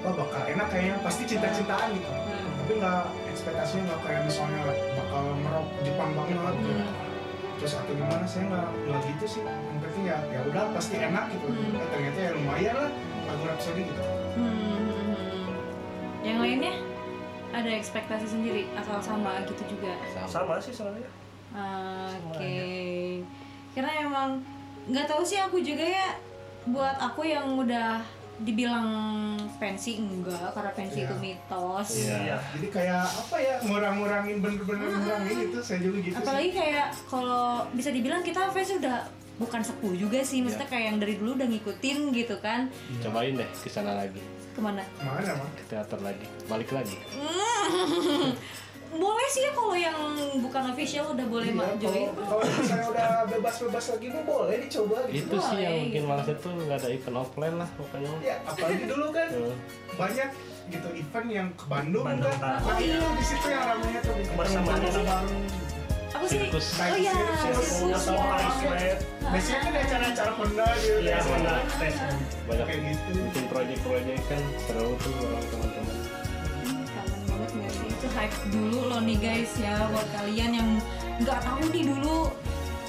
Wah 0.00 0.14
bakal 0.14 0.40
enak 0.44 0.66
kayaknya 0.68 0.96
pasti 1.00 1.22
cinta-cintaan 1.26 1.88
gitu 1.92 2.08
Hmm. 2.10 2.50
tapi 2.56 2.72
nggak 2.76 3.02
ekspektasinya 3.28 3.82
nggak 3.86 4.00
kayak 4.00 4.20
misalnya 4.24 4.60
bakal 4.94 5.22
ngerok 5.36 5.66
Jepang 5.82 6.10
banget 6.14 6.54
gitu 6.56 6.72
Hmm. 6.72 6.92
terus 7.56 7.72
atau 7.74 7.92
gimana 7.92 8.24
saya 8.24 8.44
nggak 8.46 8.66
nggak 8.82 9.00
gitu 9.06 9.24
sih 9.28 9.42
yang 9.44 9.80
penting 9.80 10.04
ya 10.06 10.18
ya 10.26 10.40
udah 10.44 10.64
pasti 10.72 10.94
enak 10.96 11.24
gitu 11.30 11.46
Hmm. 11.46 11.76
Eh, 11.76 11.88
ternyata 11.88 12.18
ya 12.18 12.30
lumayan 12.32 12.74
lah 12.76 12.90
lagu 13.26 13.42
Rhapsody 13.44 13.82
gitu 13.84 14.02
Hmm, 14.30 14.46
hmm, 14.46 14.80
hmm. 14.88 15.48
Yang 16.20 16.38
lainnya 16.38 16.74
ada 17.50 17.70
ekspektasi 17.72 18.26
sendiri 18.28 18.70
atau 18.72 19.02
sama 19.02 19.42
gitu 19.42 19.66
juga? 19.66 19.98
sama 20.24 20.54
sih 20.56 20.70
sebenarnya 20.70 21.10
Oke. 22.30 23.26
Karena 23.70 23.92
emang 24.00 24.30
nggak 24.86 25.06
tahu 25.06 25.22
sih 25.22 25.36
aku 25.36 25.58
juga 25.58 25.82
ya 25.82 26.08
buat 26.62 26.94
aku 26.94 27.24
yang 27.24 27.56
udah 27.56 27.98
dibilang 28.40 28.88
pensi 29.56 29.96
enggak 29.96 30.50
karena 30.50 30.72
pensi 30.72 30.98
Iya. 30.98 31.06
itu 31.06 31.14
mitos. 31.18 31.88
Iya. 31.94 32.16
Iya. 32.18 32.36
jadi 32.52 32.66
kayak 32.70 33.02
apa 33.04 33.36
ya 33.36 33.54
ngurang-ngurangin 33.62 34.36
bener-bener 34.38 34.88
ngurangin 34.88 35.34
gitu 35.44 35.58
saya 35.60 35.78
juga 35.78 35.98
gitu 36.00 36.14
sih 36.14 36.20
Apalagi 36.20 36.50
kayak 36.50 36.86
kalau 37.04 37.44
bisa 37.70 37.90
dibilang 37.90 38.20
kita 38.20 38.48
fans 38.48 38.72
udah 38.74 38.98
bukan 39.36 39.60
sepuh 39.62 39.92
juga 39.94 40.20
sih, 40.20 40.40
maksudnya 40.40 40.66
kayak 40.66 40.84
yang 40.86 40.98
dari 40.98 41.16
dulu 41.16 41.32
udah 41.34 41.48
ngikutin 41.48 41.98
gitu 42.12 42.36
kan. 42.38 42.68
cobain 43.00 43.32
deh 43.34 43.48
ke 43.54 43.68
sana 43.68 43.96
lagi 43.98 44.20
Ke 44.50 44.60
mana? 44.60 44.84
ke 44.84 45.00
mana 45.00 45.30
mah 45.34 45.48
ke 45.54 45.62
teater 45.66 45.96
lagi 45.98 46.26
balik 46.44 46.68
lagi 46.70 46.96
boleh 48.90 49.26
sih 49.26 49.40
ya 49.40 49.52
kalau 49.52 49.72
yang 49.72 49.94
bukan 50.40 50.62
official 50.68 51.04
udah 51.08 51.22
boleh 51.24 51.46
Iya, 51.48 51.78
join. 51.78 52.10
kalau 52.16 52.42
saya 52.60 52.84
udah 52.84 53.08
bebas-bebas 53.24 53.84
lagi 53.88 54.06
mah 54.08 54.24
boleh 54.24 54.56
dicoba 54.60 54.96
gitu 55.06 55.30
itu 55.30 55.36
sih 55.40 55.58
yang 55.58 55.76
gitu. 55.88 56.04
malas 56.04 56.26
itu 56.26 56.48
nggak 56.50 56.76
ada 56.76 56.88
event 56.90 57.16
offline 57.16 57.56
lah 57.56 57.68
pokoknya 57.74 58.10
ya 58.20 58.36
apalagi 58.42 58.84
dulu 58.84 59.06
kan 59.10 59.28
Hmm. 59.40 59.54
banyak 59.96 60.28
gitu 60.68 60.88
event 60.92 61.28
yang 61.28 61.48
ke 61.54 61.64
Bandung, 61.66 62.02
Bandung, 62.02 62.34
kan 62.36 62.58
nah 62.62 62.78
itu 62.78 62.98
di 62.98 63.24
situ 63.24 63.46
yang 63.46 63.62
ramenya 63.64 64.00
tuh 64.00 64.14
bareng. 64.32 64.64
Apa 66.10 66.24
sih? 66.26 66.42
Sirkus. 66.42 66.66
Oh 66.74 66.96
iya, 66.96 67.14
Sirkus. 67.14 67.70
ya. 68.10 68.94
Biasanya 69.22 69.58
kan 69.60 69.70
ada 69.70 69.80
acara-acara 69.80 70.32
Honda 70.34 70.66
gitu 70.76 70.98
iya 71.00 71.22
kan. 71.22 71.38
mana 71.38 71.52
tes 71.78 71.94
banyak 72.50 72.66
kayak 72.66 72.80
gitu 72.82 73.10
bikin 73.22 73.44
proyek-proyek 73.46 74.18
kan 74.26 74.42
seru 74.58 74.90
tuh 74.98 75.14
orang 75.22 75.46
teman-teman 75.46 75.96
hype 78.12 78.36
dulu 78.48 78.78
loh 78.86 79.00
nih 79.00 79.16
guys 79.16 79.52
ya 79.56 79.88
buat 79.88 80.08
kalian 80.12 80.50
yang 80.52 80.70
nggak 81.18 81.38
tahu 81.40 81.62
nih 81.68 81.84
dulu 81.86 82.18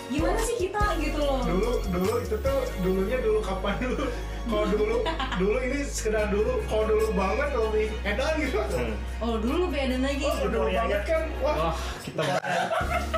gimana 0.07 0.39
sih 0.41 0.57
kita 0.59 0.83
gitu 0.99 1.17
loh. 1.17 1.39
dulu 1.41 1.71
dulu 1.87 2.11
itu 2.19 2.35
tuh 2.37 2.59
dulunya 2.81 3.17
dulu 3.17 3.39
kapan 3.39 3.79
dulu 3.79 4.05
kalau 4.41 4.65
dulu 4.67 4.95
dulu 5.37 5.57
ini 5.61 5.79
sekedar 5.83 6.27
dulu 6.27 6.59
kalau 6.65 6.83
dulu 6.85 7.05
banget 7.13 7.49
lebih 7.53 7.87
edan 8.03 8.33
gitu 8.37 8.57
Hmm. 8.71 8.95
Oh 9.19 9.37
dulu 9.37 9.69
lebih 9.69 9.79
ada 9.79 9.97
lagi. 10.01 10.25
oh 10.25 10.35
dulu 10.41 10.65
Euforianya. 10.65 10.81
banget 10.81 11.01
kan 11.05 11.23
wah 11.39 11.55
wah 11.61 11.75
kita 12.01 12.23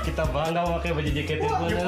kita 0.03 0.23
bangga 0.27 0.61
pakai 0.69 0.91
baju 0.91 1.09
JKT 1.09 1.41
Wah, 1.41 1.57
bener 1.63 1.87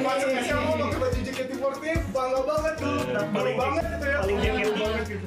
masuk 0.00 0.30
SMA 0.34 0.72
pakai 0.80 0.98
baju 0.98 1.18
JKT48 1.20 1.84
bangga 2.10 2.40
banget 2.42 2.74
dulu 2.76 2.98
dulu 2.98 3.22
Paling- 3.30 3.58
banget 3.60 3.82
gitu 3.86 4.04
ya 4.04 4.18
paling 4.18 4.38
JKT. 4.40 4.68
banget 4.76 5.04
gitu 5.06 5.26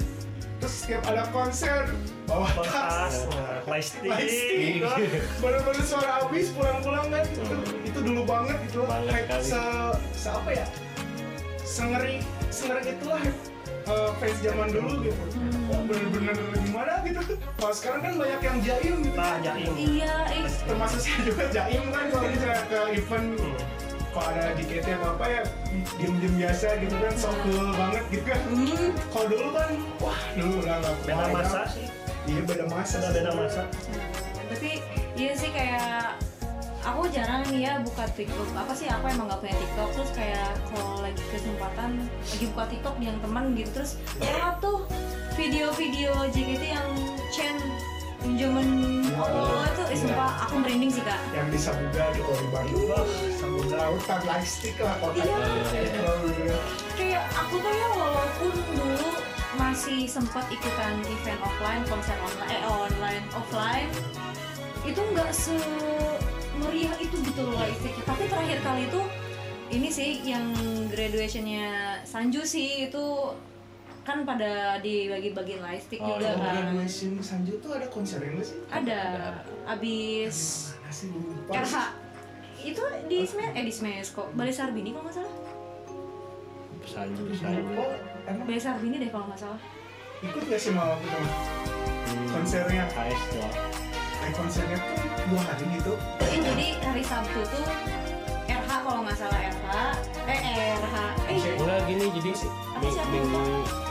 setiap 0.84 1.02
ada 1.08 1.24
konser. 1.32 1.88
Bawa 2.28 2.44
tas 2.60 2.68
tas 2.68 3.16
plastik 3.64 4.84
bener-bener 5.40 5.84
suara 5.84 6.20
habis 6.20 6.52
pulang-pulang 6.52 7.08
kan. 7.08 7.24
Itu, 7.24 7.56
itu 7.88 7.98
dulu 8.04 8.22
banget 8.28 8.60
gitu. 8.68 8.84
Banget 8.84 9.24
hype 9.24 9.40
se, 9.40 9.62
se 10.12 10.28
apa 10.28 10.50
ya? 10.52 10.66
Sengeri 11.64 12.20
sengeri 12.52 12.92
itulah 12.92 13.16
hype 13.16 13.40
uh, 13.88 14.12
fans 14.20 14.38
zaman 14.44 14.68
dulu 14.76 15.08
gitu. 15.08 15.24
Wah, 15.72 15.80
bener-bener 15.88 16.36
gimana 16.60 16.92
gitu. 17.08 17.22
Kalau 17.32 17.72
sekarang 17.72 18.00
kan 18.04 18.12
banyak 18.20 18.40
yang 18.44 18.58
jaim 18.60 18.96
gitu 19.08 19.16
nah 19.16 19.36
jaim. 19.40 19.72
Iya, 19.72 20.14
eh. 20.36 20.44
termasuk 20.68 21.00
saya 21.00 21.18
juga 21.24 21.44
jaim 21.48 21.82
kan 21.88 22.04
kalau 22.12 22.28
misalnya 22.28 22.60
ke 22.68 22.80
event. 23.00 23.26
Hmm. 23.40 23.73
Kalau 24.14 24.30
ada 24.30 24.54
JKT 24.54 24.86
apa 24.94 25.08
apa 25.18 25.24
ya 25.26 25.42
diem-diem 25.98 26.34
biasa 26.38 26.66
gitu 26.78 26.96
kan 27.02 27.12
so 27.18 27.30
cool 27.42 27.66
banget 27.74 28.04
gitu 28.14 28.24
kan. 28.30 28.40
Hmm. 28.46 28.90
kalau 29.10 29.26
dulu 29.26 29.48
kan 29.50 29.70
wah 29.98 30.18
dulu 30.38 30.54
udah 30.62 30.74
nggak 30.78 30.94
beda 31.02 31.26
masa 31.34 31.60
sih. 31.74 31.86
Iya 32.24 32.40
beda 32.46 32.64
masa 32.70 32.94
udah 33.02 33.12
beda 33.12 33.30
masa. 33.34 33.62
Tapi 34.48 34.70
iya 35.18 35.32
sih 35.34 35.50
kayak 35.50 36.14
aku 36.86 37.10
jarang 37.10 37.42
nih 37.50 37.60
ya 37.66 37.72
buka 37.82 38.06
TikTok. 38.14 38.48
Apa 38.54 38.72
sih 38.72 38.86
aku 38.86 39.04
emang 39.10 39.26
gak 39.28 39.40
punya 39.42 39.56
TikTok. 39.58 39.88
Terus 39.98 40.10
kayak 40.14 40.50
kalau 40.70 41.02
lagi 41.02 41.22
kesempatan 41.34 41.90
lagi 42.06 42.44
buka 42.54 42.64
TikTok 42.70 42.96
yang 43.02 43.16
teman 43.18 43.44
gitu 43.58 43.70
terus 43.82 43.98
lewat 44.22 44.62
tuh 44.62 44.86
video-video 45.34 46.14
JKT 46.30 46.62
yang 46.70 46.88
Chen 47.34 47.58
zaman 48.38 48.68
awal 49.20 49.68
tuh 49.76 49.84
eh, 49.92 49.98
sumpah 50.00 50.48
aku 50.48 50.64
merinding 50.64 50.88
sih 50.88 51.04
kak. 51.04 51.20
yang 51.36 51.44
di 51.52 51.58
Sabuga 51.60 52.08
di 52.16 52.20
kalau 52.24 52.40
di 52.40 52.48
Bandung 52.48 52.88
lautan 53.68 54.20
lightstick 54.22 54.76
lah 54.76 54.94
kota 54.98 55.18
Iya. 55.18 55.38
Iya. 55.74 56.58
kayak 56.94 57.24
aku 57.32 57.54
tuh 57.56 57.72
ya 57.72 57.88
walaupun 57.90 58.52
dulu 58.70 59.08
masih 59.54 60.06
sempat 60.06 60.46
ikutan 60.48 60.98
event 61.04 61.40
offline 61.40 61.82
konser 61.84 62.16
online 62.16 62.50
eh 62.52 62.62
online 62.64 63.24
offline 63.32 63.90
itu 64.82 65.00
nggak 65.00 65.30
se 65.30 65.54
meriah 66.56 66.94
itu 66.96 67.16
gitu 67.16 67.40
loh 67.40 67.56
lighsticknya 67.56 68.04
tapi 68.04 68.22
terakhir 68.24 68.58
kali 68.60 68.82
itu 68.84 69.00
ini 69.70 69.88
sih 69.88 70.22
yang 70.22 70.44
graduationnya 70.88 71.66
Sanju 72.04 72.42
sih 72.44 72.86
itu 72.86 73.04
kan 74.02 74.22
pada 74.22 74.76
dibagi-bagiin 74.78 75.58
lightstick 75.58 75.98
Oh, 75.98 76.14
juga 76.14 76.36
kan 76.36 76.68
graduation 76.68 77.16
Sanju 77.18 77.56
tuh 77.58 77.72
ada 77.72 77.86
konsernya 77.88 78.30
nggak 78.32 78.46
sih? 78.46 78.58
ada 78.68 79.00
abis 79.66 80.36
Mana 80.76 80.92
sih 80.92 81.08
lupa. 81.08 81.52
RH 81.56 81.74
itu 82.64 82.80
di 83.04 83.18
Smash 83.22 83.52
eh 83.52 83.62
di 83.62 83.72
Smash 83.72 84.08
kok. 84.10 84.28
Balai 84.32 84.50
Sarbini 84.50 84.90
kalau 84.90 85.04
nggak 85.04 85.16
salah. 85.16 85.34
Sanju 86.84 87.22
Sanju 87.34 87.72
Oh, 87.74 87.92
emang? 88.24 88.44
Besar 88.44 88.76
ini 88.78 88.96
deh 88.98 89.08
kalau 89.08 89.26
nggak 89.26 89.40
salah. 89.40 89.60
ikut 90.20 90.40
gak 90.42 90.56
sih 90.56 90.72
mau 90.72 90.88
aku 90.90 91.04
Hmm, 91.04 92.24
konsernya? 92.30 92.84
HS 92.88 93.22
ya. 93.34 93.48
kayak 94.16 94.34
konsernya 94.34 94.78
tuh 94.78 94.96
dua 95.26 95.40
hari 95.42 95.64
gitu. 95.74 95.92
Jadi 96.22 96.66
hari 96.80 97.02
Sabtu 97.02 97.40
tuh 97.44 97.64
RH 98.46 98.70
kalau 98.80 99.00
nggak 99.04 99.18
salah 99.18 99.36
RH, 99.42 99.68
eh 100.24 100.40
RH, 100.80 100.96
eh 101.26 101.36
Enggak 101.54 101.80
gini 101.84 102.04
jadi 102.10 102.30
minggu 103.10 103.42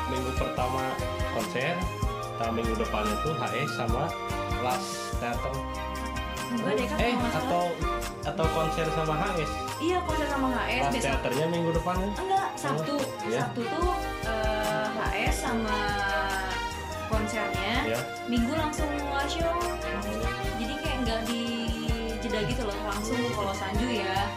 minggu 0.08 0.32
pertama 0.34 0.90
konser, 1.32 1.78
nah 2.36 2.50
minggu 2.50 2.74
depannya 2.74 3.14
tuh 3.22 3.34
HS 3.36 3.70
sama 3.76 4.10
Las 4.60 4.86
Teater. 5.18 5.54
enggak 6.50 6.74
deh 6.74 6.86
kan 6.88 6.98
Eh 6.98 7.06
kalau 7.06 7.18
nggak 7.20 7.32
salah. 7.32 7.46
atau 7.46 7.64
atau 8.24 8.46
konser 8.56 8.88
sama 8.96 9.14
HS. 9.20 9.52
Iya 9.84 9.98
konser 10.08 10.28
sama 10.32 10.48
HS 10.56 10.80
Las 10.80 10.94
besok. 10.96 11.12
Teaternya 11.12 11.46
minggu 11.52 11.70
depannya. 11.76 12.10
Enggak, 12.16 12.50
Sabtu. 12.56 12.96
Iya. 13.28 13.40
Sabtu 13.44 13.62
tuh 13.68 13.92
eh, 14.28 14.88
HS 14.96 15.36
sama 15.44 15.78
konsernya. 17.12 17.76
Ya. 17.84 18.00
Minggu 18.32 18.54
langsung 18.56 18.90
show. 19.28 19.56
Jadi 20.60 20.74
kayak 20.84 20.98
nggak 21.08 21.20
di 21.32 21.44
jeda 22.20 22.40
gitu 22.48 22.64
loh, 22.68 22.76
langsung 22.88 23.20
kalau 23.36 23.54
Sanju 23.56 23.88
ya. 23.88 24.28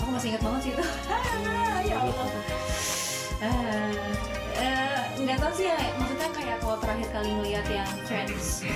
Aku 0.00 0.10
masih 0.12 0.36
ingat 0.36 0.42
banget 0.44 0.60
sih 0.64 0.72
itu. 0.76 0.84
ya 1.90 1.96
Allah. 2.00 2.28
Eh, 3.44 3.92
eh, 4.60 4.93
nggak 5.14 5.38
tahu 5.38 5.52
sih 5.54 5.66
ya, 5.66 5.76
maksudnya 5.94 6.28
kayak 6.30 6.56
kalau 6.58 6.76
terakhir 6.76 7.08
kali 7.10 7.30
ngeliat 7.32 7.66
yang 7.68 7.90
fans 8.04 8.66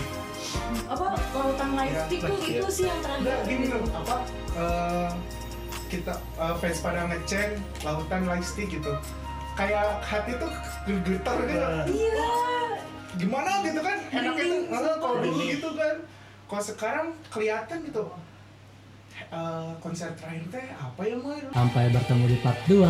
apa 0.88 1.06
lautan 1.34 1.70
lightstick 1.74 2.20
tuh 2.20 2.38
Iya. 2.40 2.60
itu 2.60 2.68
sih 2.70 2.84
yang 2.86 3.00
terakhir. 3.00 3.20
Enggak 3.24 3.40
gini 3.44 3.64
loh 3.68 3.82
apa 3.90 4.16
eh, 4.54 5.08
kita 5.88 6.14
eh, 6.16 6.54
fans 6.56 6.78
pada 6.80 7.00
ngecen 7.06 7.48
lautan 7.82 8.22
lightstick 8.24 8.68
gitu. 8.70 8.92
Kayak 9.54 9.98
hati 10.00 10.32
tuh 10.38 10.50
getar 11.04 11.38
gitu. 11.44 11.66
Iya. 11.90 12.30
Gimana 13.18 13.50
gitu 13.60 13.80
kan? 13.82 13.98
Tuh 13.98 14.14
Merinding, 14.14 14.52
nggak 14.70 14.96
kalau 15.02 15.16
dulu 15.18 15.42
gitu 15.42 15.68
kan? 15.74 15.96
Kalau 16.48 16.62
sekarang 16.64 17.06
kelihatan 17.28 17.78
gitu. 17.84 18.02
Eh, 19.18 19.70
konser 19.82 20.14
terakhir 20.14 20.46
teh 20.48 20.66
apa 20.72 21.00
ya 21.02 21.16
Moy? 21.18 21.42
Sampai 21.50 21.90
bertemu 21.90 22.24
di 22.24 22.36
part 22.38 22.60
2. 22.64 22.86